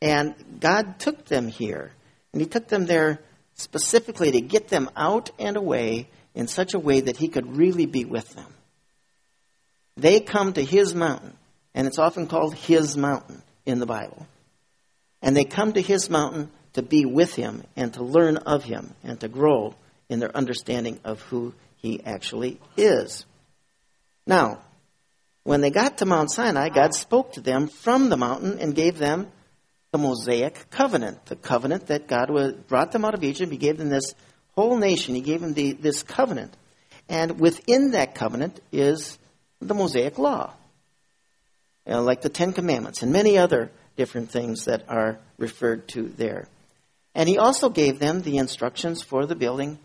and 0.00 0.34
God 0.60 0.98
took 0.98 1.24
them 1.24 1.48
here. 1.48 1.92
And 2.32 2.42
He 2.42 2.46
took 2.46 2.68
them 2.68 2.86
there 2.86 3.20
specifically 3.54 4.32
to 4.32 4.40
get 4.40 4.68
them 4.68 4.90
out 4.96 5.30
and 5.38 5.56
away 5.56 6.08
in 6.34 6.46
such 6.46 6.74
a 6.74 6.78
way 6.78 7.00
that 7.00 7.16
He 7.16 7.28
could 7.28 7.56
really 7.56 7.86
be 7.86 8.04
with 8.04 8.28
them. 8.34 8.52
They 9.96 10.20
come 10.20 10.52
to 10.52 10.62
His 10.62 10.94
mountain, 10.94 11.36
and 11.74 11.86
it's 11.86 11.98
often 11.98 12.26
called 12.26 12.54
His 12.54 12.96
mountain 12.96 13.42
in 13.66 13.80
the 13.80 13.86
Bible. 13.86 14.26
And 15.22 15.36
they 15.36 15.44
come 15.44 15.72
to 15.72 15.80
His 15.80 16.08
mountain 16.08 16.50
to 16.74 16.82
be 16.82 17.04
with 17.04 17.34
Him 17.34 17.64
and 17.76 17.92
to 17.94 18.04
learn 18.04 18.36
of 18.38 18.64
Him 18.64 18.94
and 19.02 19.18
to 19.20 19.28
grow 19.28 19.74
in 20.08 20.20
their 20.20 20.36
understanding 20.36 21.00
of 21.04 21.20
who 21.22 21.54
he 21.76 22.02
actually 22.04 22.60
is. 22.76 23.24
Now, 24.26 24.60
when 25.44 25.60
they 25.60 25.70
got 25.70 25.98
to 25.98 26.06
Mount 26.06 26.30
Sinai, 26.30 26.68
God 26.68 26.94
spoke 26.94 27.32
to 27.32 27.40
them 27.40 27.68
from 27.68 28.10
the 28.10 28.16
mountain 28.16 28.58
and 28.58 28.74
gave 28.74 28.98
them 28.98 29.28
the 29.92 29.98
Mosaic 29.98 30.68
covenant, 30.70 31.24
the 31.26 31.36
covenant 31.36 31.86
that 31.86 32.08
God 32.08 32.66
brought 32.68 32.92
them 32.92 33.04
out 33.04 33.14
of 33.14 33.24
Egypt. 33.24 33.50
He 33.50 33.58
gave 33.58 33.78
them 33.78 33.88
this 33.88 34.14
whole 34.54 34.76
nation. 34.76 35.14
He 35.14 35.22
gave 35.22 35.40
them 35.40 35.54
the, 35.54 35.72
this 35.72 36.02
covenant. 36.02 36.54
And 37.08 37.40
within 37.40 37.92
that 37.92 38.14
covenant 38.14 38.60
is 38.70 39.18
the 39.60 39.74
Mosaic 39.74 40.18
law, 40.18 40.52
you 41.86 41.92
know, 41.92 42.02
like 42.02 42.20
the 42.20 42.28
Ten 42.28 42.52
Commandments 42.52 43.02
and 43.02 43.12
many 43.12 43.38
other 43.38 43.70
different 43.98 44.30
things 44.30 44.64
that 44.64 44.84
are 44.88 45.18
referred 45.36 45.88
to 45.88 46.08
there. 46.08 46.46
And 47.14 47.28
he 47.28 47.36
also 47.36 47.68
gave 47.68 47.98
them 47.98 48.22
the 48.22 48.38
instructions 48.38 49.02
for 49.02 49.26
the 49.26 49.34
building 49.34 49.78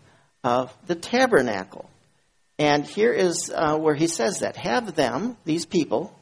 of 0.44 0.72
the 0.86 0.94
tabernacle. 0.94 1.90
And 2.58 2.86
here 2.86 3.12
is 3.12 3.52
uh, 3.52 3.76
where 3.76 3.96
he 3.96 4.06
says 4.06 4.38
that. 4.38 4.56
Have 4.56 4.94
them, 4.94 5.36
these 5.44 5.66
people, 5.66 6.16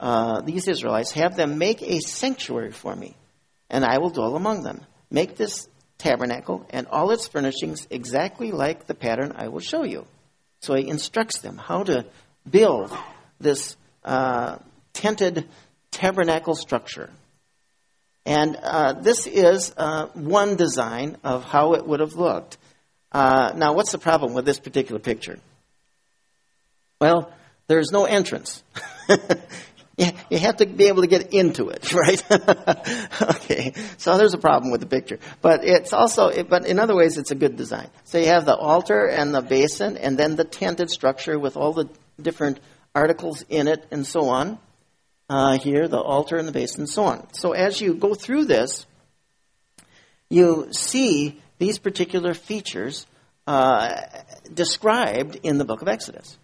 uh, 0.00 0.40
these 0.40 0.66
Israelites, 0.66 1.12
have 1.12 1.36
them 1.36 1.58
make 1.58 1.82
a 1.82 2.00
sanctuary 2.00 2.72
for 2.72 2.96
me, 2.96 3.14
and 3.68 3.84
I 3.84 3.98
will 3.98 4.10
dwell 4.10 4.34
among 4.34 4.62
them. 4.62 4.80
Make 5.10 5.36
this 5.36 5.68
tabernacle 5.98 6.66
and 6.70 6.86
all 6.86 7.10
its 7.10 7.28
furnishings 7.28 7.86
exactly 7.90 8.50
like 8.50 8.86
the 8.86 8.94
pattern 8.94 9.34
I 9.36 9.48
will 9.48 9.60
show 9.60 9.84
you. 9.84 10.06
So 10.60 10.74
he 10.74 10.88
instructs 10.88 11.40
them 11.40 11.58
how 11.58 11.82
to 11.82 12.06
build 12.50 12.90
this 13.38 13.76
uh, 14.04 14.56
tented 14.94 15.46
tabernacle 15.90 16.54
structure. 16.54 17.10
And 18.26 18.56
uh, 18.56 18.94
this 18.94 19.26
is 19.26 19.72
uh, 19.76 20.06
one 20.14 20.56
design 20.56 21.16
of 21.24 21.44
how 21.44 21.74
it 21.74 21.86
would 21.86 22.00
have 22.00 22.14
looked. 22.14 22.58
Uh, 23.12 23.52
now, 23.56 23.72
what's 23.72 23.92
the 23.92 23.98
problem 23.98 24.34
with 24.34 24.44
this 24.44 24.60
particular 24.60 25.00
picture? 25.00 25.38
Well, 27.00 27.32
there's 27.66 27.90
no 27.92 28.04
entrance. 28.04 28.62
you 30.30 30.38
have 30.38 30.56
to 30.58 30.66
be 30.66 30.88
able 30.88 31.02
to 31.02 31.08
get 31.08 31.32
into 31.32 31.68
it, 31.70 31.92
right? 31.94 32.22
okay, 33.22 33.72
so 33.96 34.16
there's 34.16 34.34
a 34.34 34.38
problem 34.38 34.70
with 34.70 34.80
the 34.80 34.86
picture, 34.86 35.18
but 35.40 35.64
it's 35.64 35.92
also, 35.92 36.42
but 36.44 36.66
in 36.66 36.78
other 36.78 36.94
ways, 36.94 37.18
it's 37.18 37.30
a 37.30 37.34
good 37.34 37.56
design. 37.56 37.88
So 38.04 38.18
you 38.18 38.26
have 38.26 38.44
the 38.44 38.56
altar 38.56 39.06
and 39.06 39.34
the 39.34 39.42
basin, 39.42 39.96
and 39.96 40.18
then 40.18 40.36
the 40.36 40.44
tented 40.44 40.90
structure 40.90 41.38
with 41.38 41.56
all 41.56 41.72
the 41.72 41.88
different 42.20 42.60
articles 42.94 43.44
in 43.48 43.68
it, 43.68 43.86
and 43.90 44.06
so 44.06 44.28
on. 44.28 44.58
Uh, 45.30 45.56
here, 45.56 45.86
the 45.86 45.96
altar 45.96 46.38
and 46.38 46.48
the 46.48 46.52
basin, 46.52 46.80
and 46.80 46.88
so 46.88 47.04
on. 47.04 47.32
So 47.34 47.52
as 47.52 47.80
you 47.80 47.94
go 47.94 48.14
through 48.14 48.46
this, 48.46 48.84
you 50.28 50.66
see 50.72 51.40
these 51.58 51.78
particular 51.78 52.34
features 52.34 53.06
uh, 53.46 54.00
described 54.52 55.38
in 55.44 55.58
the 55.58 55.64
book 55.64 55.82
of 55.82 55.88
Exodus. 55.88 56.36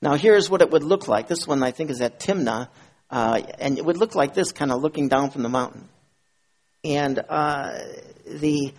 Now, 0.00 0.14
here's 0.14 0.48
what 0.48 0.62
it 0.62 0.70
would 0.70 0.84
look 0.84 1.08
like. 1.08 1.26
This 1.26 1.48
one, 1.48 1.64
I 1.64 1.72
think, 1.72 1.90
is 1.90 2.00
at 2.00 2.20
Timnah, 2.20 2.68
uh, 3.10 3.42
and 3.58 3.76
it 3.76 3.84
would 3.84 3.96
look 3.96 4.14
like 4.14 4.34
this, 4.34 4.52
kind 4.52 4.70
of 4.70 4.80
looking 4.80 5.08
down 5.08 5.32
from 5.32 5.42
the 5.42 5.48
mountain. 5.48 5.88
And 6.84 7.18
uh, 7.28 7.76
the 8.24 8.72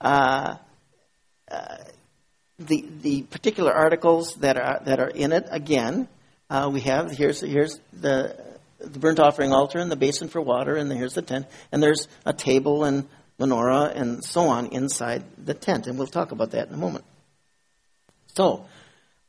uh, 0.00 0.56
uh, 1.48 1.76
the 2.58 2.84
the 3.00 3.22
particular 3.22 3.72
articles 3.72 4.34
that 4.40 4.56
are 4.56 4.80
that 4.86 4.98
are 4.98 5.10
in 5.10 5.30
it 5.30 5.46
again, 5.50 6.08
uh, 6.50 6.68
we 6.72 6.80
have 6.80 7.12
here's 7.12 7.42
here's 7.42 7.78
the 7.92 8.51
the 8.84 8.98
burnt 8.98 9.20
offering 9.20 9.52
altar 9.52 9.78
and 9.78 9.90
the 9.90 9.96
basin 9.96 10.28
for 10.28 10.40
water, 10.40 10.76
and 10.76 10.90
here's 10.92 11.14
the 11.14 11.22
tent, 11.22 11.46
and 11.70 11.82
there's 11.82 12.08
a 12.24 12.32
table 12.32 12.84
and 12.84 13.08
menorah 13.38 13.94
and 13.94 14.24
so 14.24 14.42
on 14.42 14.66
inside 14.68 15.24
the 15.42 15.54
tent. 15.54 15.86
And 15.86 15.98
we'll 15.98 16.06
talk 16.06 16.32
about 16.32 16.52
that 16.52 16.68
in 16.68 16.74
a 16.74 16.78
moment. 16.78 17.04
So, 18.34 18.66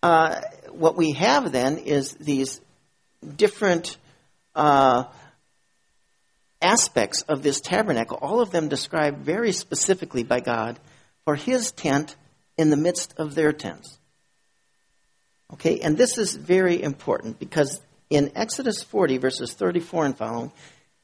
uh, 0.01 0.41
what 0.71 0.95
we 0.95 1.13
have 1.13 1.51
then 1.51 1.77
is 1.77 2.13
these 2.13 2.61
different 3.35 3.97
uh, 4.55 5.05
aspects 6.61 7.21
of 7.23 7.43
this 7.43 7.61
tabernacle, 7.61 8.17
all 8.21 8.41
of 8.41 8.51
them 8.51 8.69
described 8.69 9.19
very 9.19 9.51
specifically 9.51 10.23
by 10.23 10.39
God 10.39 10.79
for 11.25 11.35
his 11.35 11.71
tent 11.71 12.15
in 12.57 12.69
the 12.69 12.77
midst 12.77 13.13
of 13.17 13.35
their 13.35 13.51
tents. 13.51 13.97
Okay, 15.53 15.79
and 15.81 15.97
this 15.97 16.17
is 16.17 16.35
very 16.35 16.81
important 16.81 17.39
because 17.39 17.79
in 18.13 18.31
Exodus 18.35 18.83
40, 18.83 19.17
verses 19.17 19.53
34 19.53 20.05
and 20.05 20.17
following, 20.17 20.51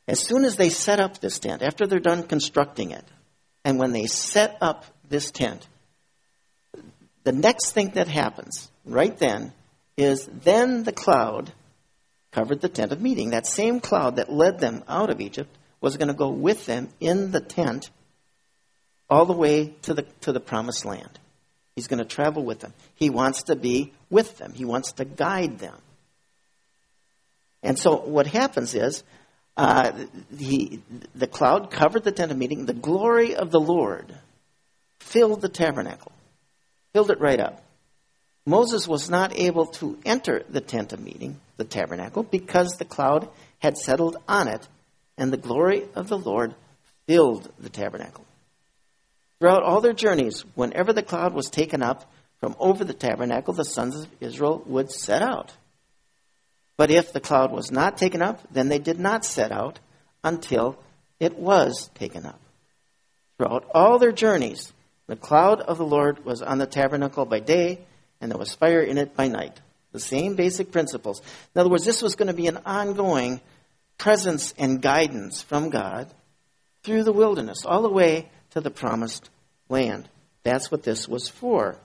as 0.08 0.20
soon 0.20 0.46
as 0.46 0.58
they 0.58 0.70
set 0.70 1.00
up 1.00 1.20
this 1.20 1.39
tent, 1.39 1.63
after 1.63 1.88
they're 1.88 2.00
done 2.00 2.22
constructing 2.22 2.92
it, 2.92 3.06
and 3.66 3.80
when 3.80 3.94
they 3.94 4.06
set 4.06 4.58
up 4.62 4.86
this 5.10 5.32
tent, 5.32 5.68
the 7.24 7.32
next 7.32 7.72
thing 7.72 7.89
that 7.96 8.08
happens 8.08 8.70
right 8.86 9.18
then 9.18 9.54
is 9.98 10.30
then 10.44 10.84
the 10.84 10.92
cloud 10.92 11.51
covered 12.32 12.62
the 12.62 12.70
tent 12.70 12.92
of 12.92 13.01
meeting. 13.01 13.32
That 13.32 13.48
same 13.48 13.80
cloud 13.80 14.18
that 14.18 14.32
led 14.32 14.60
them 14.60 14.84
out 14.88 15.10
of 15.10 15.20
Egypt 15.20 15.56
was 15.82 15.98
going 15.98 16.10
to 16.10 16.13
go 16.13 16.30
with 16.30 16.68
them 16.68 16.89
in 17.00 17.32
the 17.32 17.42
tent 17.42 17.89
all 19.10 19.25
the 19.25 19.34
way 19.34 19.74
to 19.82 19.96
the, 19.96 20.04
to 20.22 20.32
the 20.32 20.39
promised 20.39 20.86
land. 20.86 21.20
He's 21.75 21.88
going 21.88 22.00
to 22.00 22.06
travel 22.06 22.46
with 22.46 22.60
them. 22.60 22.74
He 22.94 23.10
wants 23.10 23.44
to 23.44 23.56
be 23.56 23.94
with 24.12 24.38
them, 24.38 24.54
he 24.54 24.66
wants 24.66 24.92
to 24.94 25.06
guide 25.06 25.58
them. 25.58 25.75
And 27.62 27.78
so 27.78 27.98
what 27.98 28.28
happens 28.28 28.74
is 28.75 29.04
uh, 29.58 29.92
the, 30.32 30.80
the 31.16 31.28
cloud 31.28 31.72
covered 31.72 32.04
the 32.04 32.12
tent 32.12 32.32
of 32.32 32.38
meeting. 32.38 32.66
The 32.66 32.74
glory 32.74 33.36
of 33.36 33.51
the 33.51 33.60
Lord 33.60 34.13
filled 35.00 35.42
the 35.42 35.50
tabernacle, 35.50 36.12
filled 36.94 37.12
it 37.12 37.20
right 37.20 37.39
up. 37.39 37.62
Moses 38.46 38.88
was 38.88 39.10
not 39.10 39.38
able 39.38 39.68
to 39.68 40.00
enter 40.06 40.44
the 40.50 40.62
tent 40.62 40.94
of 40.94 41.00
meeting, 41.00 41.39
the 41.58 41.66
tabernacle, 41.66 42.24
because 42.24 42.78
the 42.78 42.86
cloud 42.86 43.28
had 43.60 43.78
settled 43.78 44.18
on 44.28 44.48
it, 44.48 44.68
and 45.18 45.32
the 45.32 45.38
glory 45.38 45.84
of 45.94 46.08
the 46.08 46.18
Lord 46.18 46.56
filled 47.06 47.51
the 47.60 47.70
tabernacle. 47.70 48.25
Throughout 49.39 49.63
all 49.63 49.82
their 49.82 49.94
journeys, 49.94 50.46
whenever 50.56 50.94
the 50.94 51.04
cloud 51.04 51.34
was 51.34 51.50
taken 51.50 51.82
up 51.84 52.10
from 52.39 52.56
over 52.60 52.84
the 52.84 52.94
tabernacle, 52.94 53.54
the 53.54 53.66
sons 53.66 53.96
of 54.00 54.08
Israel 54.20 54.63
would 54.66 54.92
set 54.92 55.22
out. 55.22 55.51
But 56.80 56.92
if 56.92 57.12
the 57.12 57.20
cloud 57.20 57.52
was 57.52 57.74
not 57.74 57.98
taken 57.98 58.22
up, 58.22 58.40
then 58.54 58.70
they 58.70 58.80
did 58.80 59.02
not 59.02 59.26
set 59.26 59.52
out 59.52 59.80
until 60.24 60.80
it 61.20 61.38
was 61.38 61.90
taken 61.94 62.26
up. 62.26 62.40
Throughout 63.38 63.70
all 63.76 64.00
their 64.00 64.14
journeys, 64.14 64.72
the 65.06 65.18
cloud 65.18 65.60
of 65.60 65.78
the 65.78 65.86
Lord 65.86 66.24
was 66.24 66.42
on 66.42 66.58
the 66.58 66.66
tabernacle 66.66 67.26
by 67.26 67.42
day, 67.42 67.82
and 68.22 68.32
there 68.32 68.38
was 68.38 68.56
fire 68.56 68.80
in 68.82 68.98
it 68.98 69.14
by 69.14 69.28
night. 69.28 69.60
The 69.92 70.00
same 70.00 70.36
basic 70.36 70.72
principles. 70.72 71.20
In 71.54 71.60
other 71.60 71.70
words, 71.70 71.84
this 71.84 72.02
was 72.02 72.16
going 72.16 72.30
to 72.30 72.34
be 72.34 72.48
an 72.48 72.60
ongoing 72.66 73.42
presence 73.98 74.54
and 74.58 74.82
guidance 74.82 75.42
from 75.42 75.72
God 75.72 76.08
through 76.84 77.04
the 77.04 77.12
wilderness, 77.12 77.66
all 77.66 77.82
the 77.82 77.90
way 77.90 78.30
to 78.52 78.62
the 78.62 78.72
promised 78.72 79.30
land. 79.68 80.08
That's 80.44 80.72
what 80.72 80.84
this 80.84 81.10
was 81.10 81.28
for. 81.28 81.76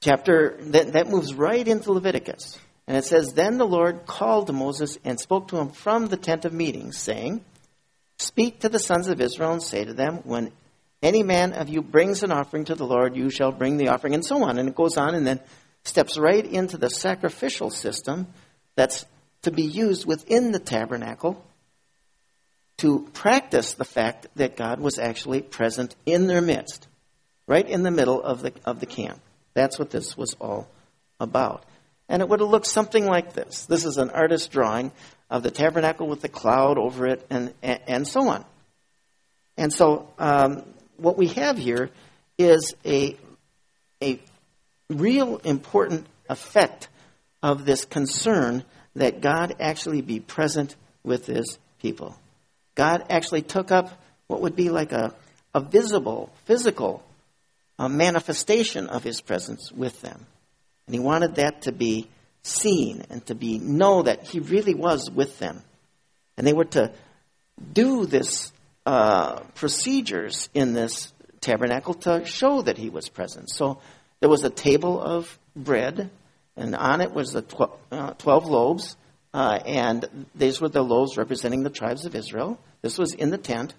Chapter, 0.00 0.58
that, 0.60 0.92
that 0.92 1.08
moves 1.08 1.34
right 1.34 1.66
into 1.66 1.90
Leviticus. 1.90 2.56
And 2.86 2.96
it 2.96 3.04
says, 3.04 3.32
Then 3.32 3.58
the 3.58 3.66
Lord 3.66 4.06
called 4.06 4.52
Moses 4.52 4.98
and 5.04 5.18
spoke 5.18 5.48
to 5.48 5.58
him 5.58 5.70
from 5.70 6.06
the 6.06 6.16
tent 6.16 6.44
of 6.44 6.52
meeting, 6.52 6.92
saying, 6.92 7.44
Speak 8.18 8.60
to 8.60 8.68
the 8.68 8.78
sons 8.78 9.08
of 9.08 9.20
Israel 9.20 9.52
and 9.52 9.62
say 9.62 9.84
to 9.84 9.94
them, 9.94 10.18
When 10.24 10.52
any 11.02 11.22
man 11.22 11.52
of 11.52 11.68
you 11.68 11.82
brings 11.82 12.22
an 12.22 12.32
offering 12.32 12.64
to 12.66 12.74
the 12.74 12.86
Lord, 12.86 13.16
you 13.16 13.30
shall 13.30 13.52
bring 13.52 13.76
the 13.76 13.88
offering, 13.88 14.14
and 14.14 14.24
so 14.24 14.42
on. 14.44 14.58
And 14.58 14.68
it 14.68 14.74
goes 14.74 14.96
on 14.96 15.14
and 15.14 15.26
then 15.26 15.40
steps 15.84 16.16
right 16.16 16.44
into 16.44 16.76
the 16.76 16.90
sacrificial 16.90 17.70
system 17.70 18.28
that's 18.76 19.04
to 19.42 19.50
be 19.50 19.64
used 19.64 20.06
within 20.06 20.52
the 20.52 20.60
tabernacle 20.60 21.44
to 22.78 23.08
practice 23.12 23.74
the 23.74 23.84
fact 23.84 24.26
that 24.36 24.56
God 24.56 24.80
was 24.80 24.98
actually 24.98 25.42
present 25.42 25.94
in 26.06 26.26
their 26.26 26.40
midst, 26.40 26.88
right 27.46 27.68
in 27.68 27.82
the 27.82 27.90
middle 27.90 28.22
of 28.22 28.42
the, 28.42 28.52
of 28.64 28.80
the 28.80 28.86
camp. 28.86 29.20
That's 29.54 29.78
what 29.78 29.90
this 29.90 30.16
was 30.16 30.34
all 30.40 30.68
about. 31.20 31.64
And 32.12 32.20
it 32.20 32.28
would 32.28 32.40
have 32.40 32.50
looked 32.50 32.66
something 32.66 33.06
like 33.06 33.32
this. 33.32 33.64
This 33.64 33.86
is 33.86 33.96
an 33.96 34.10
artist's 34.10 34.46
drawing 34.46 34.92
of 35.30 35.42
the 35.42 35.50
tabernacle 35.50 36.06
with 36.06 36.20
the 36.20 36.28
cloud 36.28 36.76
over 36.76 37.06
it 37.06 37.24
and, 37.30 37.54
and, 37.62 37.80
and 37.86 38.06
so 38.06 38.28
on. 38.28 38.44
And 39.56 39.72
so 39.72 40.10
um, 40.18 40.62
what 40.98 41.16
we 41.16 41.28
have 41.28 41.56
here 41.56 41.88
is 42.36 42.74
a, 42.84 43.16
a 44.02 44.20
real 44.90 45.38
important 45.38 46.06
effect 46.28 46.88
of 47.42 47.64
this 47.64 47.86
concern 47.86 48.62
that 48.94 49.22
God 49.22 49.56
actually 49.58 50.02
be 50.02 50.20
present 50.20 50.76
with 51.02 51.24
his 51.24 51.58
people. 51.80 52.14
God 52.74 53.06
actually 53.08 53.40
took 53.40 53.72
up 53.72 53.90
what 54.26 54.42
would 54.42 54.54
be 54.54 54.68
like 54.68 54.92
a, 54.92 55.14
a 55.54 55.60
visible, 55.60 56.30
physical 56.44 57.02
a 57.78 57.88
manifestation 57.88 58.86
of 58.88 59.02
his 59.02 59.22
presence 59.22 59.72
with 59.72 60.02
them. 60.02 60.26
And 60.92 61.00
he 61.00 61.06
wanted 61.06 61.36
that 61.36 61.62
to 61.62 61.72
be 61.72 62.06
seen 62.42 63.06
and 63.08 63.24
to 63.24 63.34
be 63.34 63.58
know 63.58 64.02
that 64.02 64.24
he 64.24 64.40
really 64.40 64.74
was 64.74 65.10
with 65.10 65.38
them. 65.38 65.62
And 66.36 66.46
they 66.46 66.52
were 66.52 66.66
to 66.66 66.92
do 67.72 68.04
this 68.04 68.52
uh, 68.84 69.40
procedures 69.54 70.50
in 70.52 70.74
this 70.74 71.10
tabernacle 71.40 71.94
to 71.94 72.26
show 72.26 72.60
that 72.60 72.76
he 72.76 72.90
was 72.90 73.08
present. 73.08 73.48
So 73.48 73.80
there 74.20 74.28
was 74.28 74.44
a 74.44 74.50
table 74.50 75.00
of 75.00 75.38
bread, 75.56 76.10
and 76.58 76.76
on 76.76 77.00
it 77.00 77.14
was 77.14 77.32
the 77.32 77.40
tw- 77.40 77.72
uh, 77.90 78.12
12 78.12 78.44
loaves, 78.44 78.94
uh, 79.32 79.60
and 79.64 80.26
these 80.34 80.60
were 80.60 80.68
the 80.68 80.82
loaves 80.82 81.16
representing 81.16 81.62
the 81.62 81.70
tribes 81.70 82.04
of 82.04 82.14
Israel. 82.14 82.58
This 82.82 82.98
was 82.98 83.14
in 83.14 83.30
the 83.30 83.38
tent. 83.38 83.72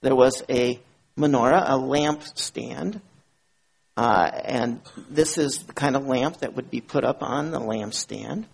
There 0.00 0.16
was 0.16 0.42
a 0.50 0.80
menorah, 1.16 1.62
a 1.68 1.76
lamp 1.76 2.24
stand, 2.34 3.00
uh, 3.96 4.30
and 4.44 4.80
this 5.10 5.38
is 5.38 5.64
the 5.64 5.72
kind 5.72 5.96
of 5.96 6.06
lamp 6.06 6.38
that 6.38 6.54
would 6.54 6.70
be 6.70 6.80
put 6.80 7.04
up 7.04 7.22
on 7.22 7.50
the 7.50 7.60
lampstand. 7.60 8.44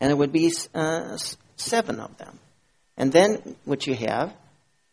And 0.00 0.10
there 0.10 0.16
would 0.16 0.32
be 0.32 0.52
uh, 0.74 1.16
seven 1.56 2.00
of 2.00 2.16
them. 2.18 2.38
And 2.96 3.12
then 3.12 3.56
what 3.64 3.86
you 3.86 3.94
have 3.94 4.34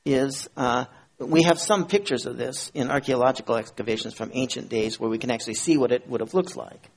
is 0.06 0.50
uh, 0.56 0.86
we 1.18 1.44
have 1.44 1.60
some 1.60 1.88
pictures 1.88 2.26
of 2.26 2.38
this 2.38 2.72
in 2.74 2.90
archaeological 2.90 3.56
excavations 3.56 4.14
from 4.14 4.32
ancient 4.34 4.70
days 4.70 5.00
where 5.00 5.10
we 5.10 5.18
can 5.18 5.32
actually 5.32 5.56
see 5.56 5.78
what 5.78 5.92
it 5.92 6.08
would 6.08 6.22
have 6.22 6.34
looked 6.34 6.56
like. 6.56 6.90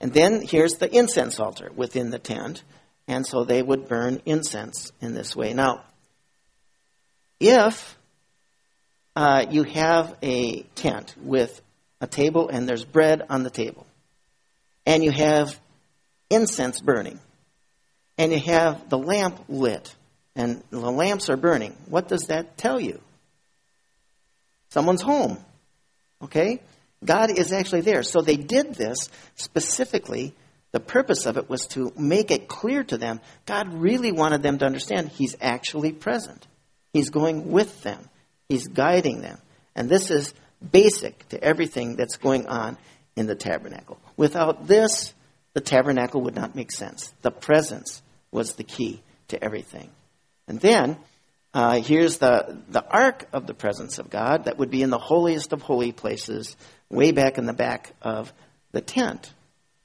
And 0.00 0.12
then 0.12 0.42
here's 0.42 0.74
the 0.74 0.94
incense 0.94 1.38
altar 1.38 1.70
within 1.74 2.10
the 2.10 2.18
tent. 2.18 2.62
And 3.06 3.26
so 3.26 3.44
they 3.44 3.62
would 3.62 3.88
burn 3.88 4.22
incense 4.24 4.92
in 5.00 5.14
this 5.14 5.36
way. 5.36 5.52
Now, 5.52 5.84
if 7.38 7.98
uh, 9.16 9.46
you 9.50 9.64
have 9.64 10.16
a 10.22 10.62
tent 10.74 11.14
with 11.20 11.60
a 12.00 12.06
table 12.06 12.48
and 12.48 12.68
there's 12.68 12.84
bread 12.84 13.22
on 13.28 13.42
the 13.42 13.50
table, 13.50 13.86
and 14.86 15.04
you 15.04 15.10
have 15.10 15.58
incense 16.30 16.80
burning, 16.80 17.18
and 18.16 18.32
you 18.32 18.38
have 18.38 18.88
the 18.88 18.98
lamp 18.98 19.44
lit, 19.48 19.94
and 20.36 20.62
the 20.70 20.78
lamps 20.78 21.28
are 21.28 21.36
burning, 21.36 21.76
what 21.86 22.08
does 22.08 22.28
that 22.28 22.56
tell 22.56 22.80
you? 22.80 23.00
Someone's 24.70 25.02
home. 25.02 25.38
Okay? 26.22 26.60
God 27.04 27.36
is 27.36 27.52
actually 27.52 27.80
there. 27.82 28.02
So 28.02 28.20
they 28.20 28.36
did 28.36 28.74
this 28.74 29.08
specifically. 29.34 30.34
The 30.72 30.80
purpose 30.80 31.26
of 31.26 31.36
it 31.36 31.48
was 31.48 31.66
to 31.68 31.92
make 31.96 32.30
it 32.30 32.46
clear 32.46 32.84
to 32.84 32.96
them 32.96 33.20
God 33.46 33.72
really 33.72 34.12
wanted 34.12 34.42
them 34.42 34.58
to 34.58 34.66
understand 34.66 35.08
He's 35.08 35.36
actually 35.40 35.92
present. 35.92 36.46
He's 36.92 37.10
going 37.10 37.50
with 37.50 37.82
them, 37.82 38.08
He's 38.50 38.66
guiding 38.66 39.20
them. 39.20 39.38
And 39.76 39.88
this 39.88 40.10
is 40.10 40.34
basic 40.72 41.26
to 41.28 41.42
everything 41.42 41.94
that's 41.94 42.16
going 42.16 42.48
on 42.48 42.76
in 43.14 43.26
the 43.26 43.36
tabernacle. 43.36 43.98
Without 44.16 44.66
this, 44.66 45.14
the 45.54 45.60
tabernacle 45.60 46.22
would 46.22 46.34
not 46.34 46.56
make 46.56 46.72
sense. 46.72 47.14
The 47.22 47.30
presence 47.30 48.02
was 48.32 48.54
the 48.54 48.64
key 48.64 49.02
to 49.28 49.42
everything. 49.42 49.88
And 50.48 50.60
then 50.60 50.96
uh, 51.54 51.80
here's 51.80 52.18
the, 52.18 52.58
the 52.68 52.84
ark 52.84 53.28
of 53.32 53.46
the 53.46 53.54
presence 53.54 54.00
of 54.00 54.10
God 54.10 54.46
that 54.46 54.58
would 54.58 54.70
be 54.70 54.82
in 54.82 54.90
the 54.90 54.98
holiest 54.98 55.52
of 55.52 55.62
holy 55.62 55.92
places, 55.92 56.56
way 56.88 57.12
back 57.12 57.38
in 57.38 57.46
the 57.46 57.52
back 57.52 57.94
of 58.02 58.32
the 58.72 58.80
tent. 58.80 59.32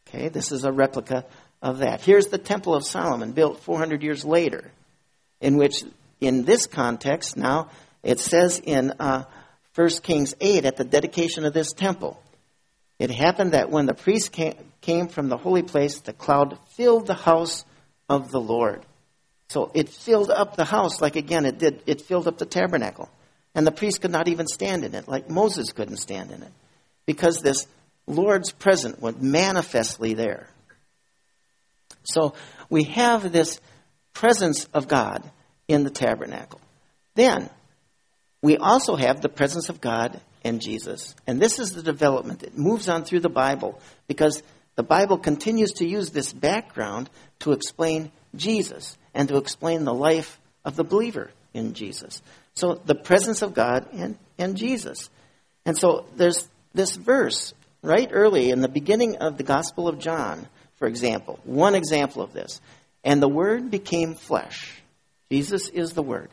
Okay, 0.08 0.30
this 0.30 0.52
is 0.52 0.64
a 0.64 0.72
replica 0.72 1.24
of 1.62 1.80
that. 1.80 2.02
Here's 2.02 2.28
the 2.28 2.40
Temple 2.40 2.74
of 2.74 2.84
Solomon, 2.84 3.34
built 3.34 3.60
400 3.60 4.02
years 4.02 4.26
later, 4.26 4.72
in 5.40 5.56
which, 5.56 5.84
in 6.20 6.46
this 6.46 6.66
context, 6.66 7.38
now 7.38 7.70
it 8.06 8.20
says 8.20 8.62
in 8.64 8.94
uh, 9.00 9.24
1 9.74 9.90
Kings 10.04 10.36
8 10.40 10.64
at 10.64 10.78
the 10.78 10.86
dedication 10.86 11.44
of 11.44 11.54
this 11.54 11.74
temple, 11.74 12.22
it 13.00 13.10
happened 13.10 13.54
that 13.54 13.72
when 13.72 13.88
the 13.88 13.96
priest 13.96 14.32
came, 14.32 14.54
came 14.80 15.08
from 15.08 15.28
the 15.28 15.38
holy 15.38 15.64
place, 15.64 16.00
the 16.00 16.14
cloud 16.14 16.58
filled 16.76 17.08
the 17.08 17.16
house 17.16 17.66
of 18.08 18.32
the 18.32 18.40
Lord. 18.40 18.86
So 19.50 19.72
it 19.74 19.90
filled 19.90 20.30
up 20.30 20.56
the 20.56 20.66
house 20.66 21.02
like 21.02 21.16
again 21.16 21.46
it 21.46 21.58
did, 21.58 21.82
it 21.88 22.02
filled 22.02 22.28
up 22.28 22.38
the 22.38 22.46
tabernacle. 22.46 23.10
And 23.56 23.66
the 23.66 23.72
priest 23.72 24.02
could 24.02 24.12
not 24.12 24.28
even 24.28 24.48
stand 24.48 24.84
in 24.84 24.94
it, 24.94 25.08
like 25.08 25.30
Moses 25.30 25.72
couldn't 25.72 25.98
stand 25.98 26.32
in 26.32 26.44
it. 26.44 26.52
Because 27.06 27.42
this 27.42 27.68
Lord's 28.06 28.52
presence 28.52 29.00
was 29.00 29.16
manifestly 29.18 30.14
there. 30.14 30.48
So 32.04 32.36
we 32.70 32.84
have 32.84 33.32
this 33.32 33.60
presence 34.14 34.66
of 34.74 34.88
God 34.88 35.24
in 35.68 35.84
the 35.84 35.90
tabernacle. 35.90 36.62
Then 37.16 37.50
we 38.46 38.58
also 38.58 38.96
have 38.96 39.22
the 39.22 39.28
presence 39.28 39.70
of 39.70 39.82
God 39.82 40.22
and 40.44 40.62
Jesus. 40.62 41.16
And 41.26 41.42
this 41.42 41.58
is 41.58 41.72
the 41.72 41.82
development. 41.82 42.44
It 42.44 42.56
moves 42.56 42.88
on 42.88 43.04
through 43.04 43.22
the 43.22 43.28
Bible 43.28 43.82
because 44.06 44.44
the 44.76 44.84
Bible 44.84 45.18
continues 45.18 45.72
to 45.78 45.88
use 45.88 46.12
this 46.12 46.32
background 46.32 47.10
to 47.40 47.54
explain 47.54 48.12
Jesus 48.36 49.00
and 49.16 49.28
to 49.30 49.38
explain 49.38 49.84
the 49.84 49.96
life 49.96 50.40
of 50.64 50.76
the 50.76 50.84
believer 50.84 51.32
in 51.56 51.74
Jesus. 51.74 52.22
So 52.54 52.76
the 52.76 52.94
presence 52.94 53.42
of 53.42 53.56
God 53.56 53.88
and, 53.94 54.16
and 54.38 54.56
Jesus. 54.56 55.10
And 55.66 55.76
so 55.76 56.06
there's 56.16 56.48
this 56.72 56.96
verse 56.96 57.56
right 57.82 58.10
early 58.12 58.52
in 58.52 58.62
the 58.62 58.68
beginning 58.68 59.16
of 59.18 59.38
the 59.38 59.44
Gospel 59.44 59.88
of 59.88 59.98
John, 59.98 60.48
for 60.76 60.88
example. 60.88 61.40
One 61.46 61.74
example 61.74 62.22
of 62.22 62.32
this. 62.32 62.62
And 63.04 63.24
the 63.24 63.28
Word 63.28 63.72
became 63.72 64.14
flesh. 64.14 64.84
Jesus 65.32 65.68
is 65.70 65.94
the 65.94 66.04
Word. 66.04 66.30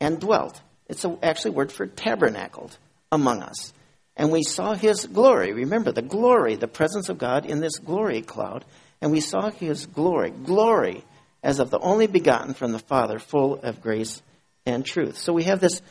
And 0.00 0.18
dwelt. 0.18 0.62
It's 0.88 1.04
a, 1.04 1.18
actually 1.22 1.52
a 1.52 1.54
word 1.54 1.72
for 1.72 1.86
tabernacled 1.86 2.76
among 3.10 3.42
us. 3.42 3.72
And 4.16 4.32
we 4.32 4.42
saw 4.42 4.74
his 4.74 5.06
glory. 5.06 5.52
Remember 5.52 5.92
the 5.92 6.02
glory, 6.02 6.56
the 6.56 6.68
presence 6.68 7.08
of 7.08 7.18
God 7.18 7.44
in 7.44 7.60
this 7.60 7.78
glory 7.78 8.22
cloud. 8.22 8.64
And 9.00 9.12
we 9.12 9.20
saw 9.20 9.50
his 9.50 9.86
glory. 9.86 10.30
Glory 10.30 11.04
as 11.42 11.60
of 11.60 11.70
the 11.70 11.78
only 11.78 12.06
begotten 12.06 12.54
from 12.54 12.72
the 12.72 12.78
Father, 12.78 13.18
full 13.18 13.56
of 13.56 13.80
grace 13.80 14.22
and 14.64 14.84
truth. 14.84 15.18
So 15.18 15.32
we 15.32 15.44
have 15.44 15.60
this 15.60 15.82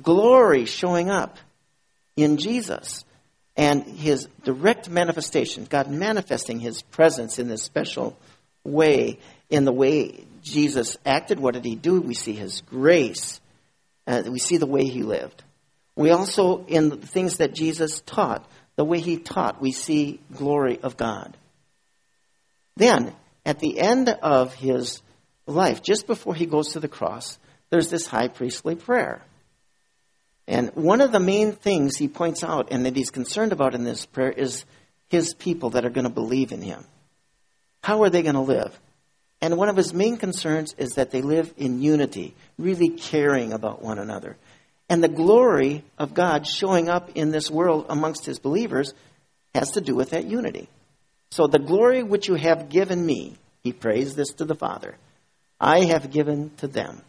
glory 0.00 0.64
showing 0.64 1.10
up 1.10 1.38
in 2.16 2.36
Jesus 2.36 3.04
and 3.56 3.84
his 3.84 4.28
direct 4.42 4.90
manifestation, 4.90 5.66
God 5.68 5.90
manifesting 5.90 6.58
his 6.58 6.82
presence 6.82 7.38
in 7.38 7.48
this 7.48 7.62
special 7.62 8.18
way, 8.64 9.18
in 9.50 9.64
the 9.64 9.72
way 9.72 10.24
Jesus 10.42 10.96
acted. 11.06 11.38
What 11.38 11.54
did 11.54 11.64
he 11.64 11.76
do? 11.76 12.00
We 12.00 12.14
see 12.14 12.32
his 12.32 12.62
grace. 12.62 13.40
Uh, 14.06 14.22
we 14.26 14.38
see 14.38 14.56
the 14.56 14.66
way 14.66 14.84
he 14.84 15.02
lived. 15.02 15.42
We 15.96 16.10
also, 16.10 16.64
in 16.66 16.88
the 16.88 16.96
things 16.96 17.38
that 17.38 17.54
Jesus 17.54 18.02
taught, 18.04 18.46
the 18.76 18.84
way 18.84 19.00
he 19.00 19.18
taught, 19.18 19.60
we 19.60 19.72
see 19.72 20.20
glory 20.34 20.80
of 20.80 20.96
God. 20.96 21.36
Then, 22.76 23.14
at 23.46 23.60
the 23.60 23.78
end 23.78 24.08
of 24.08 24.54
his 24.54 25.02
life, 25.46 25.82
just 25.82 26.06
before 26.06 26.34
he 26.34 26.46
goes 26.46 26.72
to 26.72 26.80
the 26.80 26.88
cross, 26.88 27.38
there's 27.70 27.90
this 27.90 28.06
high 28.06 28.28
priestly 28.28 28.74
prayer. 28.74 29.22
And 30.46 30.70
one 30.74 31.00
of 31.00 31.12
the 31.12 31.20
main 31.20 31.52
things 31.52 31.96
he 31.96 32.08
points 32.08 32.44
out 32.44 32.68
and 32.70 32.84
that 32.84 32.96
he's 32.96 33.10
concerned 33.10 33.52
about 33.52 33.74
in 33.74 33.84
this 33.84 34.04
prayer 34.04 34.30
is 34.30 34.64
his 35.08 35.34
people 35.34 35.70
that 35.70 35.84
are 35.84 35.90
going 35.90 36.04
to 36.04 36.10
believe 36.10 36.52
in 36.52 36.60
him. 36.60 36.84
How 37.82 38.02
are 38.02 38.10
they 38.10 38.22
going 38.22 38.34
to 38.34 38.40
live? 38.40 38.78
And 39.40 39.56
one 39.56 39.68
of 39.68 39.76
his 39.76 39.92
main 39.92 40.16
concerns 40.16 40.74
is 40.78 40.94
that 40.94 41.10
they 41.10 41.22
live 41.22 41.52
in 41.56 41.82
unity, 41.82 42.34
really 42.58 42.88
caring 42.88 43.52
about 43.52 43.82
one 43.82 43.98
another. 43.98 44.36
And 44.88 45.02
the 45.02 45.08
glory 45.08 45.84
of 45.98 46.14
God 46.14 46.46
showing 46.46 46.88
up 46.88 47.10
in 47.14 47.30
this 47.30 47.50
world 47.50 47.86
amongst 47.88 48.26
his 48.26 48.38
believers 48.38 48.94
has 49.54 49.72
to 49.72 49.80
do 49.80 49.94
with 49.94 50.10
that 50.10 50.24
unity. 50.24 50.68
So 51.30 51.46
the 51.46 51.58
glory 51.58 52.02
which 52.02 52.28
you 52.28 52.34
have 52.34 52.68
given 52.68 53.04
me, 53.04 53.36
he 53.62 53.72
prays 53.72 54.14
this 54.14 54.34
to 54.34 54.44
the 54.44 54.54
Father, 54.54 54.96
I 55.60 55.84
have 55.86 56.10
given 56.10 56.50
to 56.58 56.68
them, 56.68 57.02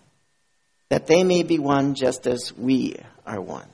that 0.90 1.08
they 1.08 1.24
may 1.24 1.44
be 1.44 1.60
one 1.60 1.96
just 1.96 2.28
as 2.28 2.54
we 2.56 2.98
are 3.26 3.42
one. 3.42 3.68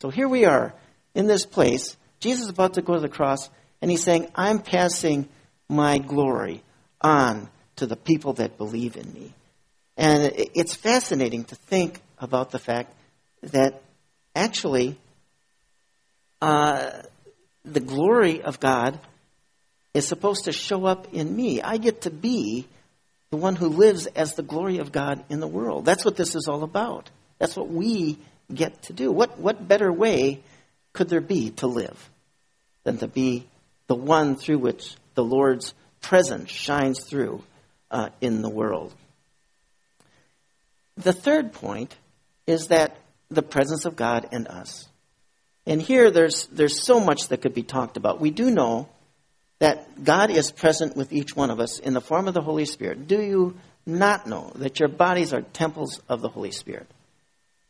So 0.00 0.10
here 0.10 0.28
we 0.28 0.44
are 0.44 0.74
in 1.14 1.26
this 1.26 1.46
place. 1.46 1.96
Jesus 2.20 2.44
is 2.44 2.50
about 2.50 2.74
to 2.74 2.82
go 2.82 2.94
to 2.94 3.00
the 3.00 3.08
cross, 3.08 3.48
and 3.80 3.90
he's 3.90 4.02
saying, 4.02 4.30
I'm 4.34 4.58
passing 4.58 5.28
my 5.68 5.98
glory 5.98 6.62
on 7.00 7.48
to 7.76 7.86
the 7.86 7.96
people 7.96 8.34
that 8.34 8.58
believe 8.58 8.96
in 8.96 9.12
me. 9.12 9.32
And 9.96 10.32
it's 10.34 10.74
fascinating 10.74 11.44
to 11.44 11.54
think 11.54 12.00
about 12.18 12.50
the 12.50 12.58
fact 12.58 12.92
that 13.42 13.82
actually 14.34 14.98
uh, 16.42 16.90
the 17.64 17.80
glory 17.80 18.42
of 18.42 18.60
God 18.60 18.98
is 19.92 20.06
supposed 20.06 20.44
to 20.44 20.52
show 20.52 20.84
up 20.84 21.12
in 21.14 21.34
me. 21.34 21.62
I 21.62 21.76
get 21.76 22.02
to 22.02 22.10
be 22.10 22.66
the 23.30 23.36
one 23.36 23.56
who 23.56 23.68
lives 23.68 24.06
as 24.06 24.34
the 24.34 24.42
glory 24.42 24.78
of 24.78 24.92
God 24.92 25.24
in 25.28 25.40
the 25.40 25.46
world. 25.46 25.84
That's 25.84 26.04
what 26.04 26.16
this 26.16 26.34
is 26.34 26.48
all 26.48 26.62
about. 26.64 27.10
That's 27.38 27.56
what 27.56 27.68
we 27.68 28.18
get 28.52 28.82
to 28.84 28.92
do. 28.92 29.10
What, 29.10 29.38
what 29.38 29.66
better 29.66 29.92
way 29.92 30.40
could 30.92 31.08
there 31.08 31.20
be 31.20 31.50
to 31.50 31.66
live 31.66 32.10
than 32.84 32.98
to 32.98 33.08
be 33.08 33.46
the 33.86 33.94
one 33.94 34.36
through 34.36 34.58
which 34.58 34.94
the 35.14 35.24
Lord's 35.24 35.74
presence 36.00 36.50
shines 36.50 37.04
through 37.04 37.42
uh, 37.94 38.10
in 38.20 38.42
the 38.42 38.50
world? 38.50 38.92
The 40.96 41.12
third 41.12 41.52
point 41.52 41.96
is 42.46 42.68
that 42.68 42.98
the 43.30 43.42
presence 43.42 43.84
of 43.84 43.96
God 43.96 44.28
in 44.32 44.46
us. 44.46 44.86
And 45.66 45.80
here 45.80 46.10
there's, 46.10 46.46
there's 46.48 46.82
so 46.82 47.00
much 47.00 47.28
that 47.28 47.40
could 47.40 47.54
be 47.54 47.62
talked 47.62 47.96
about. 47.96 48.20
We 48.20 48.30
do 48.30 48.50
know 48.50 48.88
that 49.60 50.04
God 50.04 50.30
is 50.30 50.50
present 50.50 50.96
with 50.96 51.12
each 51.12 51.34
one 51.34 51.50
of 51.50 51.60
us 51.60 51.78
in 51.78 51.94
the 51.94 52.00
form 52.00 52.28
of 52.28 52.34
the 52.34 52.42
Holy 52.42 52.66
Spirit. 52.66 53.08
Do 53.08 53.22
you 53.22 53.56
not 53.86 54.26
know 54.26 54.52
that 54.56 54.80
your 54.80 54.88
bodies 54.88 55.32
are 55.32 55.42
temples 55.42 56.00
of 56.08 56.20
the 56.20 56.28
Holy 56.28 56.50
Spirit? 56.50 56.86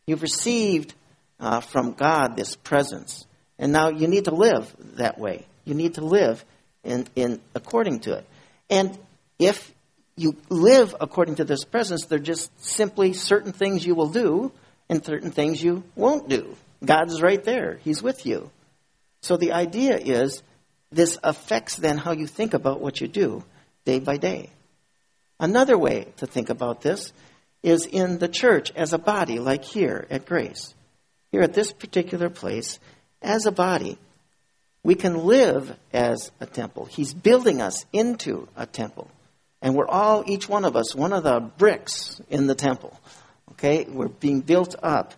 You've 0.07 0.23
received 0.23 0.95
uh, 1.39 1.61
from 1.61 1.93
God 1.93 2.37
this 2.37 2.57
presence, 2.57 3.27
and 3.59 3.73
now 3.73 3.91
you 3.91 4.09
need 4.09 4.25
to 4.25 4.35
live 4.35 4.75
that 4.97 5.19
way. 5.19 5.47
You 5.65 5.75
need 5.75 5.95
to 5.95 6.05
live 6.05 6.45
in, 6.83 7.07
in 7.15 7.41
according 7.55 8.01
to 8.01 8.15
it. 8.15 8.27
And 8.71 8.99
if 9.39 9.74
you 10.17 10.37
live 10.49 10.95
according 11.01 11.37
to 11.37 11.45
this 11.45 11.65
presence, 11.65 12.07
they're 12.07 12.19
just 12.19 12.51
simply 12.65 13.13
certain 13.13 13.53
things 13.53 13.85
you 13.85 13.95
will 13.95 14.09
do 14.09 14.53
and 14.89 15.05
certain 15.05 15.31
things 15.31 15.63
you 15.63 15.83
won't 15.97 16.29
do. 16.29 16.57
God's 16.85 17.21
right 17.23 17.43
there. 17.43 17.81
He's 17.83 18.03
with 18.03 18.27
you. 18.27 18.51
So 19.23 19.37
the 19.37 19.53
idea 19.53 19.99
is 19.99 20.43
this 20.93 21.19
affects 21.23 21.77
then 21.77 21.99
how 21.99 22.13
you 22.13 22.27
think 22.27 22.55
about 22.55 22.81
what 22.81 23.01
you 23.01 23.09
do 23.09 23.43
day 23.85 23.99
by 23.99 24.17
day. 24.17 24.51
Another 25.41 25.77
way 25.77 26.09
to 26.19 26.27
think 26.27 26.51
about 26.51 26.83
this 26.83 27.13
is 27.63 27.87
in 27.87 28.19
the 28.19 28.29
church 28.29 28.71
as 28.77 28.93
a 28.93 28.99
body, 28.99 29.39
like 29.39 29.65
here 29.65 30.07
at 30.11 30.27
Grace. 30.27 30.75
Here 31.33 31.43
at 31.43 31.55
this 31.55 31.73
particular 31.73 32.31
place, 32.31 32.79
as 33.21 33.47
a 33.47 33.51
body, 33.53 33.99
we 34.85 34.95
can 34.95 35.25
live 35.25 35.75
as 35.93 36.31
a 36.41 36.47
temple. 36.47 36.85
He's 36.85 37.15
building 37.15 37.61
us 37.61 37.85
into 37.93 38.47
a 38.55 38.67
temple. 38.67 39.11
And 39.65 39.75
we're 39.75 39.89
all, 39.89 40.23
each 40.27 40.47
one 40.47 40.67
of 40.67 40.77
us, 40.77 40.95
one 40.95 41.15
of 41.15 41.25
the 41.25 41.41
bricks 41.41 42.21
in 42.29 42.47
the 42.47 42.55
temple. 42.55 43.01
Okay? 43.53 43.87
We're 43.89 44.09
being 44.09 44.43
built 44.43 44.77
up. 44.83 45.15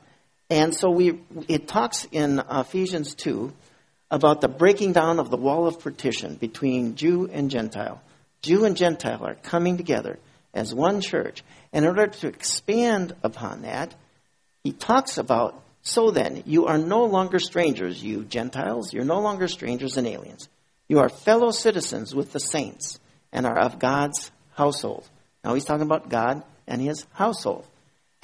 And 0.48 0.72
so 0.72 0.88
we, 0.88 1.18
it 1.48 1.66
talks 1.66 2.06
in 2.12 2.40
Ephesians 2.48 3.16
2 3.16 3.52
about 4.09 4.40
the 4.40 4.48
breaking 4.48 4.92
down 4.92 5.18
of 5.18 5.30
the 5.30 5.37
wall 5.37 5.66
of 5.66 5.80
partition 5.80 6.37
between 6.37 6.94
Jew 6.94 7.28
and 7.30 7.50
Gentile. 7.50 8.00
Jew 8.40 8.64
and 8.64 8.76
Gentile 8.76 9.26
are 9.26 9.35
coming 9.35 9.76
together 9.76 10.16
as 10.54 10.72
one 10.72 11.00
church. 11.00 11.42
And 11.72 11.85
in 11.85 11.90
order 11.90 12.06
to 12.06 12.28
expand 12.28 13.16
upon 13.24 13.62
that, 13.62 13.96
he 14.62 14.70
talks 14.70 15.18
about 15.18 15.61
so 15.82 16.12
then, 16.12 16.44
you 16.46 16.66
are 16.66 16.78
no 16.78 17.04
longer 17.04 17.40
strangers, 17.40 18.02
you 18.02 18.24
Gentiles. 18.24 18.92
You're 18.92 19.04
no 19.04 19.20
longer 19.20 19.48
strangers 19.48 19.96
and 19.96 20.06
aliens. 20.06 20.48
You 20.88 21.00
are 21.00 21.09
fellow 21.09 21.50
citizens 21.50 22.14
with 22.14 22.32
the 22.32 22.40
saints 22.40 23.00
and 23.32 23.44
are 23.44 23.59
of 23.59 23.78
God's 23.78 24.30
household. 24.56 25.08
Now 25.44 25.54
he's 25.54 25.64
talking 25.64 25.86
about 25.86 26.08
God 26.08 26.42
and 26.66 26.80
his 26.80 27.06
household 27.12 27.66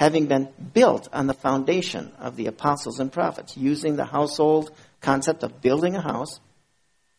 having 0.02 0.26
been 0.26 0.48
built 0.74 1.08
on 1.12 1.28
the 1.28 1.34
foundation 1.34 2.10
of 2.18 2.34
the 2.34 2.46
apostles 2.46 2.98
and 2.98 3.12
prophets, 3.12 3.56
using 3.56 3.94
the 3.94 4.04
household 4.04 4.68
concept 5.00 5.44
of 5.44 5.60
building 5.60 5.94
a 5.94 6.00
house, 6.00 6.40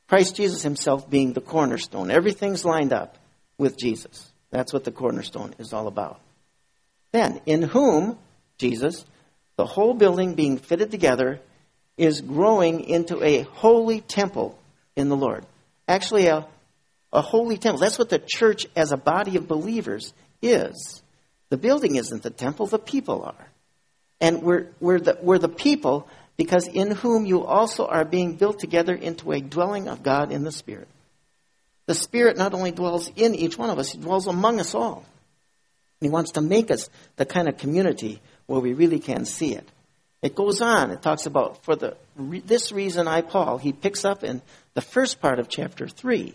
Christ 0.09 0.35
Jesus 0.35 0.63
himself 0.63 1.09
being 1.09 1.31
the 1.31 1.39
cornerstone. 1.39 2.11
Everything's 2.11 2.65
lined 2.65 2.91
up 2.91 3.17
with 3.57 3.77
Jesus. 3.77 4.29
That's 4.51 4.73
what 4.73 4.83
the 4.83 4.91
cornerstone 4.91 5.55
is 5.59 5.71
all 5.71 5.87
about. 5.87 6.19
Then, 7.13 7.39
in 7.45 7.61
whom, 7.61 8.17
Jesus, 8.57 9.05
the 9.55 9.65
whole 9.65 9.93
building 9.93 10.33
being 10.33 10.57
fitted 10.57 10.91
together, 10.91 11.39
is 11.95 12.19
growing 12.19 12.81
into 12.81 13.23
a 13.23 13.43
holy 13.43 14.01
temple 14.01 14.59
in 14.95 15.07
the 15.07 15.15
Lord. 15.15 15.45
Actually, 15.87 16.27
a, 16.27 16.45
a 17.13 17.21
holy 17.21 17.57
temple. 17.57 17.79
That's 17.79 17.99
what 17.99 18.09
the 18.09 18.19
church 18.19 18.67
as 18.75 18.91
a 18.91 18.97
body 18.97 19.37
of 19.37 19.47
believers 19.47 20.13
is. 20.41 21.01
The 21.49 21.57
building 21.57 21.95
isn't 21.95 22.23
the 22.23 22.29
temple, 22.29 22.65
the 22.67 22.79
people 22.79 23.23
are. 23.23 23.47
And 24.19 24.41
we're, 24.41 24.69
we're, 24.79 24.99
the, 24.99 25.17
we're 25.21 25.37
the 25.37 25.49
people 25.49 26.07
because 26.35 26.67
in 26.67 26.91
whom 26.91 27.25
you 27.25 27.45
also 27.45 27.85
are 27.85 28.03
being 28.03 28.35
built 28.35 28.59
together 28.59 28.95
into 28.95 29.31
a 29.31 29.39
dwelling 29.39 29.87
of 29.87 30.01
God 30.01 30.31
in 30.31 30.43
the 30.43 30.51
Spirit. 30.51 30.87
The 31.85 31.93
Spirit 31.93 32.37
not 32.37 32.53
only 32.53 32.71
dwells 32.71 33.11
in 33.15 33.35
each 33.35 33.57
one 33.57 33.69
of 33.69 33.77
us, 33.77 33.91
He 33.91 33.99
dwells 33.99 34.27
among 34.27 34.59
us 34.59 34.73
all. 34.73 35.05
He 36.01 36.09
wants 36.09 36.31
to 36.31 36.41
make 36.41 36.71
us 36.71 36.89
the 37.15 37.25
kind 37.25 37.47
of 37.47 37.57
community 37.57 38.21
where 38.45 38.59
we 38.59 38.73
really 38.73 38.99
can 38.99 39.25
see 39.25 39.53
it. 39.53 39.67
It 40.21 40.35
goes 40.35 40.61
on. 40.61 40.91
It 40.91 41.01
talks 41.01 41.25
about 41.25 41.63
for 41.63 41.75
the 41.75 41.97
this 42.15 42.71
reason 42.71 43.07
I 43.07 43.21
Paul. 43.21 43.57
He 43.57 43.73
picks 43.73 44.05
up 44.05 44.23
in 44.23 44.41
the 44.73 44.81
first 44.81 45.21
part 45.21 45.39
of 45.39 45.49
chapter 45.49 45.87
three, 45.87 46.33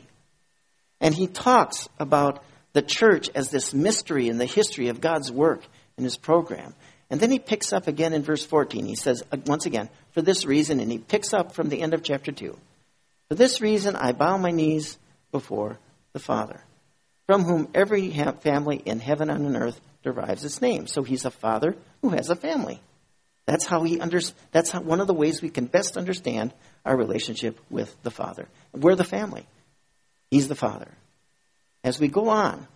and 1.00 1.14
he 1.14 1.26
talks 1.26 1.88
about 1.98 2.42
the 2.72 2.82
church 2.82 3.30
as 3.34 3.50
this 3.50 3.74
mystery 3.74 4.28
in 4.28 4.38
the 4.38 4.46
history 4.46 4.88
of 4.88 5.00
God's 5.00 5.32
work 5.32 5.62
in 5.96 6.04
His 6.04 6.16
program. 6.16 6.74
And 7.10 7.18
then 7.20 7.30
he 7.30 7.38
picks 7.38 7.72
up 7.72 7.88
again 7.88 8.12
in 8.12 8.22
verse 8.22 8.44
14. 8.44 8.84
He 8.84 8.94
says 8.94 9.22
uh, 9.32 9.38
once 9.46 9.66
again, 9.66 9.88
for 10.12 10.22
this 10.22 10.44
reason, 10.44 10.78
and 10.78 10.92
he 10.92 10.98
picks 10.98 11.32
up 11.32 11.52
from 11.52 11.70
the 11.70 11.80
end 11.80 11.94
of 11.94 12.02
chapter 12.02 12.32
two. 12.32 12.56
For 13.28 13.34
this 13.34 13.60
reason, 13.60 13.96
I 13.96 14.12
bow 14.12 14.36
my 14.36 14.50
knees 14.50 14.98
before 15.32 15.78
the 16.12 16.18
Father, 16.18 16.62
from 17.26 17.44
whom 17.44 17.68
every 17.74 18.10
family 18.40 18.76
in 18.76 19.00
heaven 19.00 19.30
and 19.30 19.46
on 19.46 19.56
earth 19.56 19.80
derives 20.02 20.44
its 20.44 20.60
name. 20.60 20.86
So 20.86 21.02
he's 21.02 21.24
a 21.24 21.30
father 21.30 21.76
who 22.02 22.10
has 22.10 22.30
a 22.30 22.36
family. 22.36 22.80
That's 23.46 23.66
how 23.66 23.82
he 23.82 23.98
under, 24.00 24.20
that's 24.52 24.70
how, 24.70 24.82
one 24.82 25.00
of 25.00 25.06
the 25.06 25.14
ways 25.14 25.40
we 25.40 25.48
can 25.48 25.64
best 25.64 25.96
understand 25.96 26.52
our 26.84 26.96
relationship 26.96 27.58
with 27.70 27.94
the 28.02 28.10
Father. 28.10 28.46
We're 28.72 28.94
the 28.94 29.04
family. 29.04 29.46
He's 30.30 30.48
the 30.48 30.54
Father. 30.54 30.88
As 31.84 31.98
we 31.98 32.08
go 32.08 32.28
on, 32.28 32.66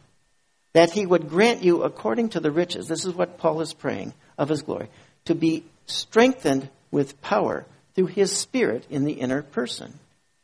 that 0.73 0.91
he 0.91 1.05
would 1.05 1.29
grant 1.29 1.63
you 1.63 1.83
according 1.83 2.31
to 2.31 2.41
the 2.41 2.51
riches, 2.51 2.87
this 2.87 3.05
is 3.05 3.15
what 3.15 3.39
Paul 3.39 3.61
is 3.61 3.75
praying, 3.75 4.15
of 4.39 4.49
his 4.49 4.63
glory, 4.63 4.89
to 5.27 5.35
be 5.35 5.65
strengthened 5.87 6.69
with 6.91 7.21
power 7.21 7.67
through 7.95 8.07
his 8.07 8.33
Spirit 8.33 8.87
in 8.89 9.05
the 9.05 9.13
inner 9.13 9.43
person. 9.43 9.99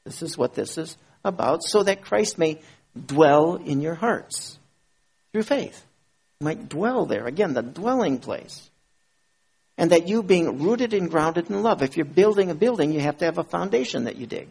This 0.04 0.22
is 0.22 0.36
what 0.36 0.54
this 0.54 0.76
is 0.76 0.96
about, 1.24 1.62
so 1.62 1.82
that 1.82 2.02
Christ 2.02 2.38
may 2.38 2.60
dwell 3.06 3.56
in 3.56 3.80
your 3.80 3.94
hearts 3.94 4.58
through 5.32 5.44
faith. 5.44 5.84
Might 6.40 6.68
dwell 6.68 7.06
there. 7.06 7.26
Again, 7.26 7.54
the 7.54 7.62
dwelling 7.62 8.18
place 8.18 8.68
and 9.78 9.92
that 9.92 10.08
you 10.08 10.22
being 10.22 10.60
rooted 10.60 10.92
and 10.92 11.08
grounded 11.08 11.48
in 11.48 11.62
love. 11.62 11.82
If 11.82 11.96
you're 11.96 12.04
building 12.04 12.50
a 12.50 12.54
building, 12.54 12.92
you 12.92 13.00
have 13.00 13.18
to 13.18 13.24
have 13.24 13.38
a 13.38 13.44
foundation 13.44 14.04
that 14.04 14.16
you 14.16 14.26
dig. 14.26 14.48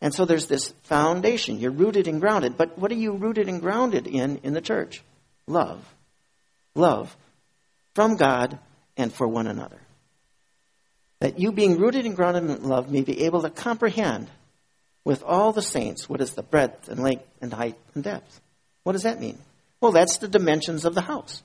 And 0.00 0.14
so 0.14 0.24
there's 0.24 0.46
this 0.46 0.68
foundation. 0.84 1.58
You're 1.58 1.70
rooted 1.70 2.08
and 2.08 2.20
grounded. 2.20 2.56
But 2.56 2.78
what 2.78 2.90
are 2.90 2.96
you 2.96 3.12
rooted 3.12 3.48
and 3.48 3.60
grounded 3.60 4.06
in 4.06 4.40
in 4.42 4.54
the 4.54 4.60
church? 4.60 5.02
Love. 5.46 5.84
Love 6.74 7.14
from 7.94 8.16
God 8.16 8.58
and 8.96 9.12
for 9.12 9.26
one 9.26 9.46
another. 9.46 9.78
That 11.20 11.38
you 11.38 11.52
being 11.52 11.78
rooted 11.78 12.06
and 12.06 12.16
grounded 12.16 12.44
in 12.44 12.64
love 12.64 12.90
may 12.90 13.02
be 13.02 13.24
able 13.24 13.42
to 13.42 13.50
comprehend 13.50 14.28
with 15.04 15.22
all 15.22 15.52
the 15.52 15.62
saints 15.62 16.08
what 16.08 16.20
is 16.20 16.32
the 16.32 16.42
breadth 16.42 16.88
and 16.88 17.02
length 17.02 17.26
and 17.40 17.52
height 17.52 17.76
and 17.94 18.02
depth. 18.02 18.40
What 18.84 18.92
does 18.92 19.02
that 19.02 19.20
mean? 19.20 19.38
Well, 19.80 19.92
that's 19.92 20.18
the 20.18 20.28
dimensions 20.28 20.84
of 20.84 20.94
the 20.94 21.00
house. 21.02 21.42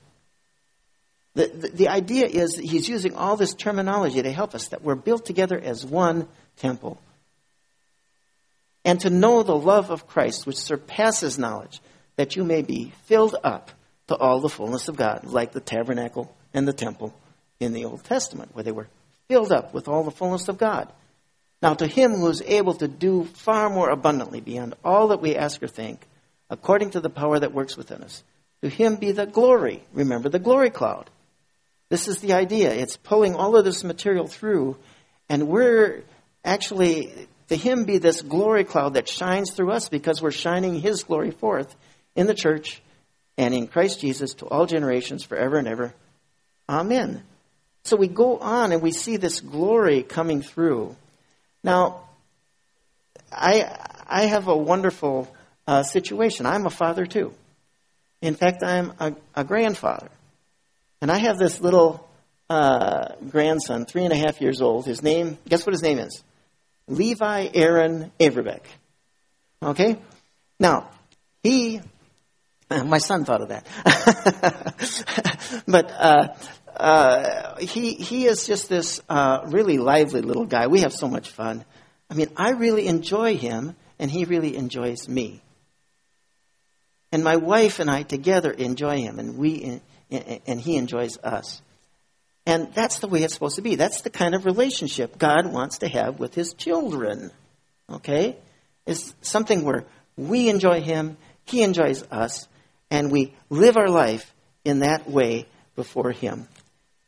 The, 1.34 1.48
the, 1.48 1.68
the 1.70 1.88
idea 1.90 2.28
is 2.28 2.56
that 2.56 2.66
he's 2.66 2.88
using 2.88 3.16
all 3.16 3.36
this 3.36 3.54
terminology 3.54 4.22
to 4.22 4.32
help 4.32 4.56
us 4.56 4.70
that 4.70 4.82
we're 4.82 4.96
built 4.96 5.26
together 5.26 5.60
as 5.60 5.86
one 5.86 6.28
temple. 6.58 6.98
And 8.86 9.02
to 9.02 9.10
know 9.10 9.44
the 9.44 9.58
love 9.58 9.90
of 9.90 10.08
Christ, 10.08 10.46
which 10.46 10.56
surpasses 10.56 11.38
knowledge, 11.38 11.82
that 12.16 12.38
you 12.38 12.46
may 12.46 12.62
be 12.62 12.94
filled 13.06 13.36
up 13.44 13.72
to 14.08 14.16
all 14.16 14.40
the 14.40 14.48
fullness 14.48 14.88
of 14.88 14.96
God, 14.96 15.26
like 15.26 15.52
the 15.52 15.60
tabernacle 15.60 16.34
and 16.54 16.66
the 16.68 16.74
temple 16.74 17.14
in 17.60 17.74
the 17.74 17.84
Old 17.84 18.04
Testament, 18.06 18.52
where 18.54 18.64
they 18.64 18.72
were 18.72 18.88
filled 19.28 19.52
up 19.52 19.74
with 19.74 19.88
all 19.88 20.04
the 20.04 20.12
fullness 20.12 20.48
of 20.48 20.58
God. 20.58 20.88
Now, 21.62 21.74
to 21.74 21.88
him 21.88 22.14
who 22.14 22.28
is 22.28 22.44
able 22.46 22.76
to 22.76 22.88
do 22.88 23.26
far 23.26 23.70
more 23.70 23.90
abundantly 23.90 24.40
beyond 24.40 24.76
all 24.84 25.10
that 25.10 25.22
we 25.22 25.36
ask 25.36 25.62
or 25.64 25.68
think, 25.68 26.08
according 26.50 26.92
to 26.92 27.02
the 27.02 27.10
power 27.10 27.40
that 27.40 27.54
works 27.54 27.76
within 27.76 28.04
us, 28.04 28.24
to 28.62 28.70
him 28.70 28.96
be 28.96 29.12
the 29.12 29.26
glory. 29.26 29.84
Remember 29.94 30.30
the 30.30 30.40
glory 30.40 30.70
cloud 30.70 31.10
this 31.90 32.08
is 32.08 32.20
the 32.20 32.34
idea. 32.34 32.74
It's 32.74 32.98
pulling 32.98 33.36
all 33.36 33.56
of 33.56 33.66
this 33.66 33.84
material 33.84 34.28
through, 34.28 34.78
and 35.30 35.48
we're 35.48 36.04
actually, 36.44 37.28
to 37.50 37.56
Him 37.56 37.86
be 37.86 37.98
this 37.98 38.22
glory 38.22 38.64
cloud 38.64 38.96
that 38.96 39.08
shines 39.08 39.52
through 39.52 39.72
us 39.72 39.90
because 39.90 40.22
we're 40.22 40.32
shining 40.32 40.80
His 40.80 41.04
glory 41.04 41.32
forth 41.32 41.76
in 42.16 42.28
the 42.28 42.34
church 42.34 42.82
and 43.38 43.54
in 43.54 43.68
Christ 43.68 44.02
Jesus 44.02 44.34
to 44.36 44.48
all 44.48 44.66
generations 44.66 45.24
forever 45.24 45.58
and 45.58 45.68
ever. 45.68 45.94
Amen. 46.70 47.24
So 47.84 47.96
we 47.96 48.08
go 48.08 48.38
on 48.40 48.72
and 48.72 48.82
we 48.82 48.92
see 48.92 49.18
this 49.18 49.42
glory 49.42 50.02
coming 50.02 50.42
through. 50.42 50.96
Now, 51.64 52.02
I, 53.32 53.78
I 54.08 54.24
have 54.24 54.48
a 54.48 54.58
wonderful 54.58 55.34
uh, 55.68 55.84
situation. 55.84 56.46
I'm 56.46 56.66
a 56.66 56.72
father 56.72 57.06
too. 57.06 57.34
In 58.22 58.34
fact, 58.34 58.64
I'm 58.64 58.94
a, 59.00 59.14
a 59.36 59.44
grandfather. 59.44 60.10
And 61.02 61.12
I 61.12 61.18
have 61.18 61.38
this 61.38 61.62
little 61.62 62.08
uh, 62.50 63.10
grandson, 63.30 63.86
three 63.86 64.04
and 64.04 64.14
a 64.14 64.18
half 64.18 64.42
years 64.42 64.62
old. 64.62 64.86
His 64.86 65.04
name, 65.04 65.38
guess 65.48 65.66
what 65.66 65.74
his 65.74 65.84
name 65.84 66.00
is? 66.00 66.24
Levi 66.88 67.50
Aaron 67.54 68.12
Averbeck. 68.20 68.62
Okay? 69.62 69.98
Now, 70.60 70.90
he, 71.44 71.82
uh, 72.70 72.84
my 72.84 73.00
son 73.00 73.26
thought 73.26 73.42
of 73.42 73.50
that. 73.50 73.66
but 75.68 75.92
uh, 75.92 76.36
uh, 76.76 77.58
he, 77.58 77.94
he 77.94 78.26
is 78.26 78.46
just 78.46 78.70
this 78.70 79.02
uh, 79.10 79.42
really 79.48 79.78
lively 79.78 80.22
little 80.22 80.46
guy. 80.46 80.68
We 80.68 80.82
have 80.82 80.94
so 80.94 81.08
much 81.08 81.30
fun. 81.30 81.66
I 82.10 82.14
mean, 82.14 82.30
I 82.38 82.52
really 82.52 82.88
enjoy 82.88 83.36
him, 83.38 83.76
and 83.98 84.12
he 84.12 84.26
really 84.26 84.56
enjoys 84.56 85.08
me. 85.08 85.42
And 87.12 87.24
my 87.24 87.38
wife 87.38 87.80
and 87.80 87.90
I 87.90 88.04
together 88.04 88.52
enjoy 88.52 88.98
him, 88.98 89.20
and 89.20 89.38
we 89.38 89.82
and 90.12 90.60
he 90.60 90.76
enjoys 90.78 91.18
us. 91.24 91.62
And 92.46 92.74
that's 92.74 93.00
the 93.00 93.08
way 93.08 93.24
it's 93.24 93.34
supposed 93.34 93.56
to 93.56 93.62
be. 93.62 93.76
That's 93.76 94.02
the 94.02 94.10
kind 94.10 94.36
of 94.36 94.46
relationship 94.46 95.18
God 95.18 95.52
wants 95.52 95.80
to 95.80 95.88
have 95.88 96.20
with 96.20 96.36
his 96.36 96.54
children. 96.54 97.32
Okay? 97.92 98.38
It's 98.86 99.16
something 99.22 99.64
where 99.64 99.86
we 100.16 100.50
enjoy 100.50 100.82
him, 100.82 101.18
he 101.46 101.64
enjoys 101.64 102.04
us, 102.12 102.48
and 102.92 103.12
we 103.12 103.34
live 103.50 103.78
our 103.78 103.90
life 103.90 104.34
in 104.64 104.80
that 104.80 105.10
way 105.10 105.48
before 105.76 106.12
him. 106.12 106.48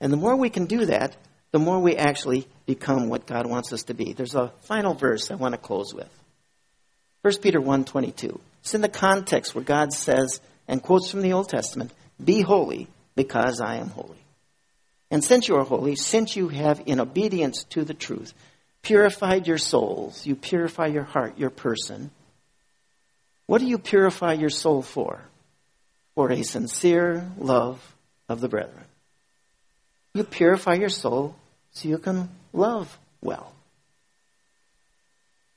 And 0.02 0.12
the 0.12 0.18
more 0.18 0.36
we 0.36 0.50
can 0.50 0.66
do 0.66 0.86
that, 0.86 1.16
the 1.52 1.60
more 1.60 1.80
we 1.80 1.96
actually 1.96 2.48
become 2.66 3.08
what 3.08 3.26
God 3.26 3.48
wants 3.48 3.72
us 3.74 3.84
to 3.84 3.94
be. 3.94 4.14
There's 4.14 4.36
a 4.36 4.52
final 4.62 4.94
verse 4.94 5.32
I 5.32 5.36
want 5.36 5.54
to 5.54 5.60
close 5.60 5.94
with. 5.94 6.10
1 7.22 7.42
Peter 7.42 7.60
1:22. 7.60 8.40
It's 8.62 8.74
in 8.74 8.82
the 8.82 8.90
context 8.90 9.56
where 9.56 9.64
God 9.64 9.94
says 9.94 10.42
and 10.68 10.84
quotes 10.84 11.10
from 11.10 11.22
the 11.22 11.34
Old 11.34 11.50
Testament, 11.50 11.94
be 12.24 12.42
holy, 12.42 12.88
because 13.16 13.62
I 13.62 13.78
am 13.78 13.90
holy. 13.90 14.18
And 15.10 15.24
since 15.24 15.48
you 15.48 15.56
are 15.56 15.64
holy, 15.64 15.96
since 15.96 16.36
you 16.36 16.50
have, 16.50 16.82
in 16.86 17.00
obedience 17.00 17.64
to 17.72 17.84
the 17.84 17.94
truth, 17.94 18.34
purified 18.82 19.48
your 19.48 19.58
souls, 19.58 20.26
you 20.26 20.36
purify 20.36 20.88
your 20.88 21.04
heart, 21.04 21.38
your 21.38 21.50
person. 21.50 22.12
What 23.46 23.60
do 23.60 23.68
you 23.68 23.78
purify 23.78 24.34
your 24.34 24.50
soul 24.50 24.82
for? 24.82 25.22
For 26.16 26.32
a 26.32 26.44
sincere 26.44 27.30
love 27.38 27.80
of 28.28 28.42
the 28.42 28.50
brethren. 28.50 28.84
You 30.14 30.24
purify 30.24 30.74
your 30.74 30.90
soul 30.90 31.36
so 31.72 31.88
you 31.88 32.00
can 32.00 32.30
love 32.52 32.98
well. 33.22 33.54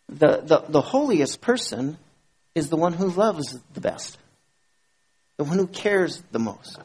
The, 0.09 0.43
the, 0.43 0.65
the 0.69 0.81
holiest 0.81 1.41
person 1.41 1.97
is 2.55 2.69
the 2.69 2.77
one 2.77 2.93
who 2.93 3.09
loves 3.09 3.59
the 3.73 3.81
best 3.81 4.19
the 5.41 5.45
one 5.45 5.57
who 5.57 5.67
cares 5.67 6.23
the 6.33 6.39
most. 6.39 6.79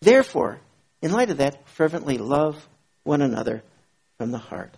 Therefore, 0.00 0.58
in 1.00 1.12
light 1.12 1.30
of 1.30 1.38
that, 1.38 1.68
fervently 1.68 2.18
love 2.18 2.66
one 3.04 3.22
another 3.22 3.62
from 4.16 4.30
the 4.32 4.38
heart. 4.38 4.74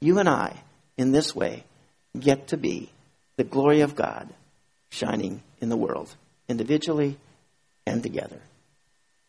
You 0.00 0.18
and 0.18 0.28
I, 0.28 0.56
in 0.96 1.12
this 1.12 1.34
way, 1.34 1.64
get 2.18 2.48
to 2.48 2.56
be 2.56 2.90
the 3.36 3.44
glory 3.44 3.80
of 3.80 3.96
God 3.96 4.28
shining 4.90 5.42
in 5.60 5.68
the 5.68 5.76
world, 5.76 6.14
individually 6.48 7.16
and 7.86 8.02
together. 8.02 8.40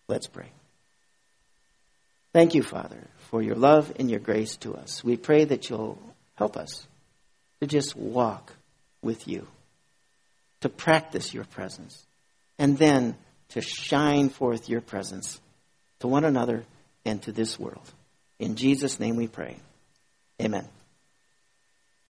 Let's 0.08 0.28
pray. 0.28 0.50
Thank 2.34 2.54
you, 2.54 2.64
Father, 2.64 3.08
for 3.30 3.42
your 3.42 3.56
love 3.56 3.92
and 3.98 4.10
your 4.10 4.20
grace 4.20 4.56
to 4.58 4.76
us. 4.76 5.04
We 5.04 5.18
pray 5.18 5.46
that 5.46 5.70
you'll 5.70 5.98
help 6.36 6.58
us 6.58 6.88
to 7.60 7.68
just 7.68 7.96
walk 7.96 8.54
with 9.02 9.28
you, 9.28 9.48
to 10.62 10.70
practice 10.70 11.34
your 11.34 11.46
presence 11.46 12.06
and 12.58 12.78
then 12.78 13.16
to 13.50 13.62
shine 13.62 14.30
forth 14.30 14.70
your 14.70 14.82
presence 14.82 15.40
to 16.00 16.08
one 16.08 16.26
another 16.26 16.64
and 17.06 17.22
to 17.24 17.32
this 17.32 17.60
world. 17.60 17.92
In 18.40 18.56
Jesus' 18.56 19.00
name 19.00 19.16
we 19.16 19.28
pray. 19.28 19.58
Amen. 20.42 20.68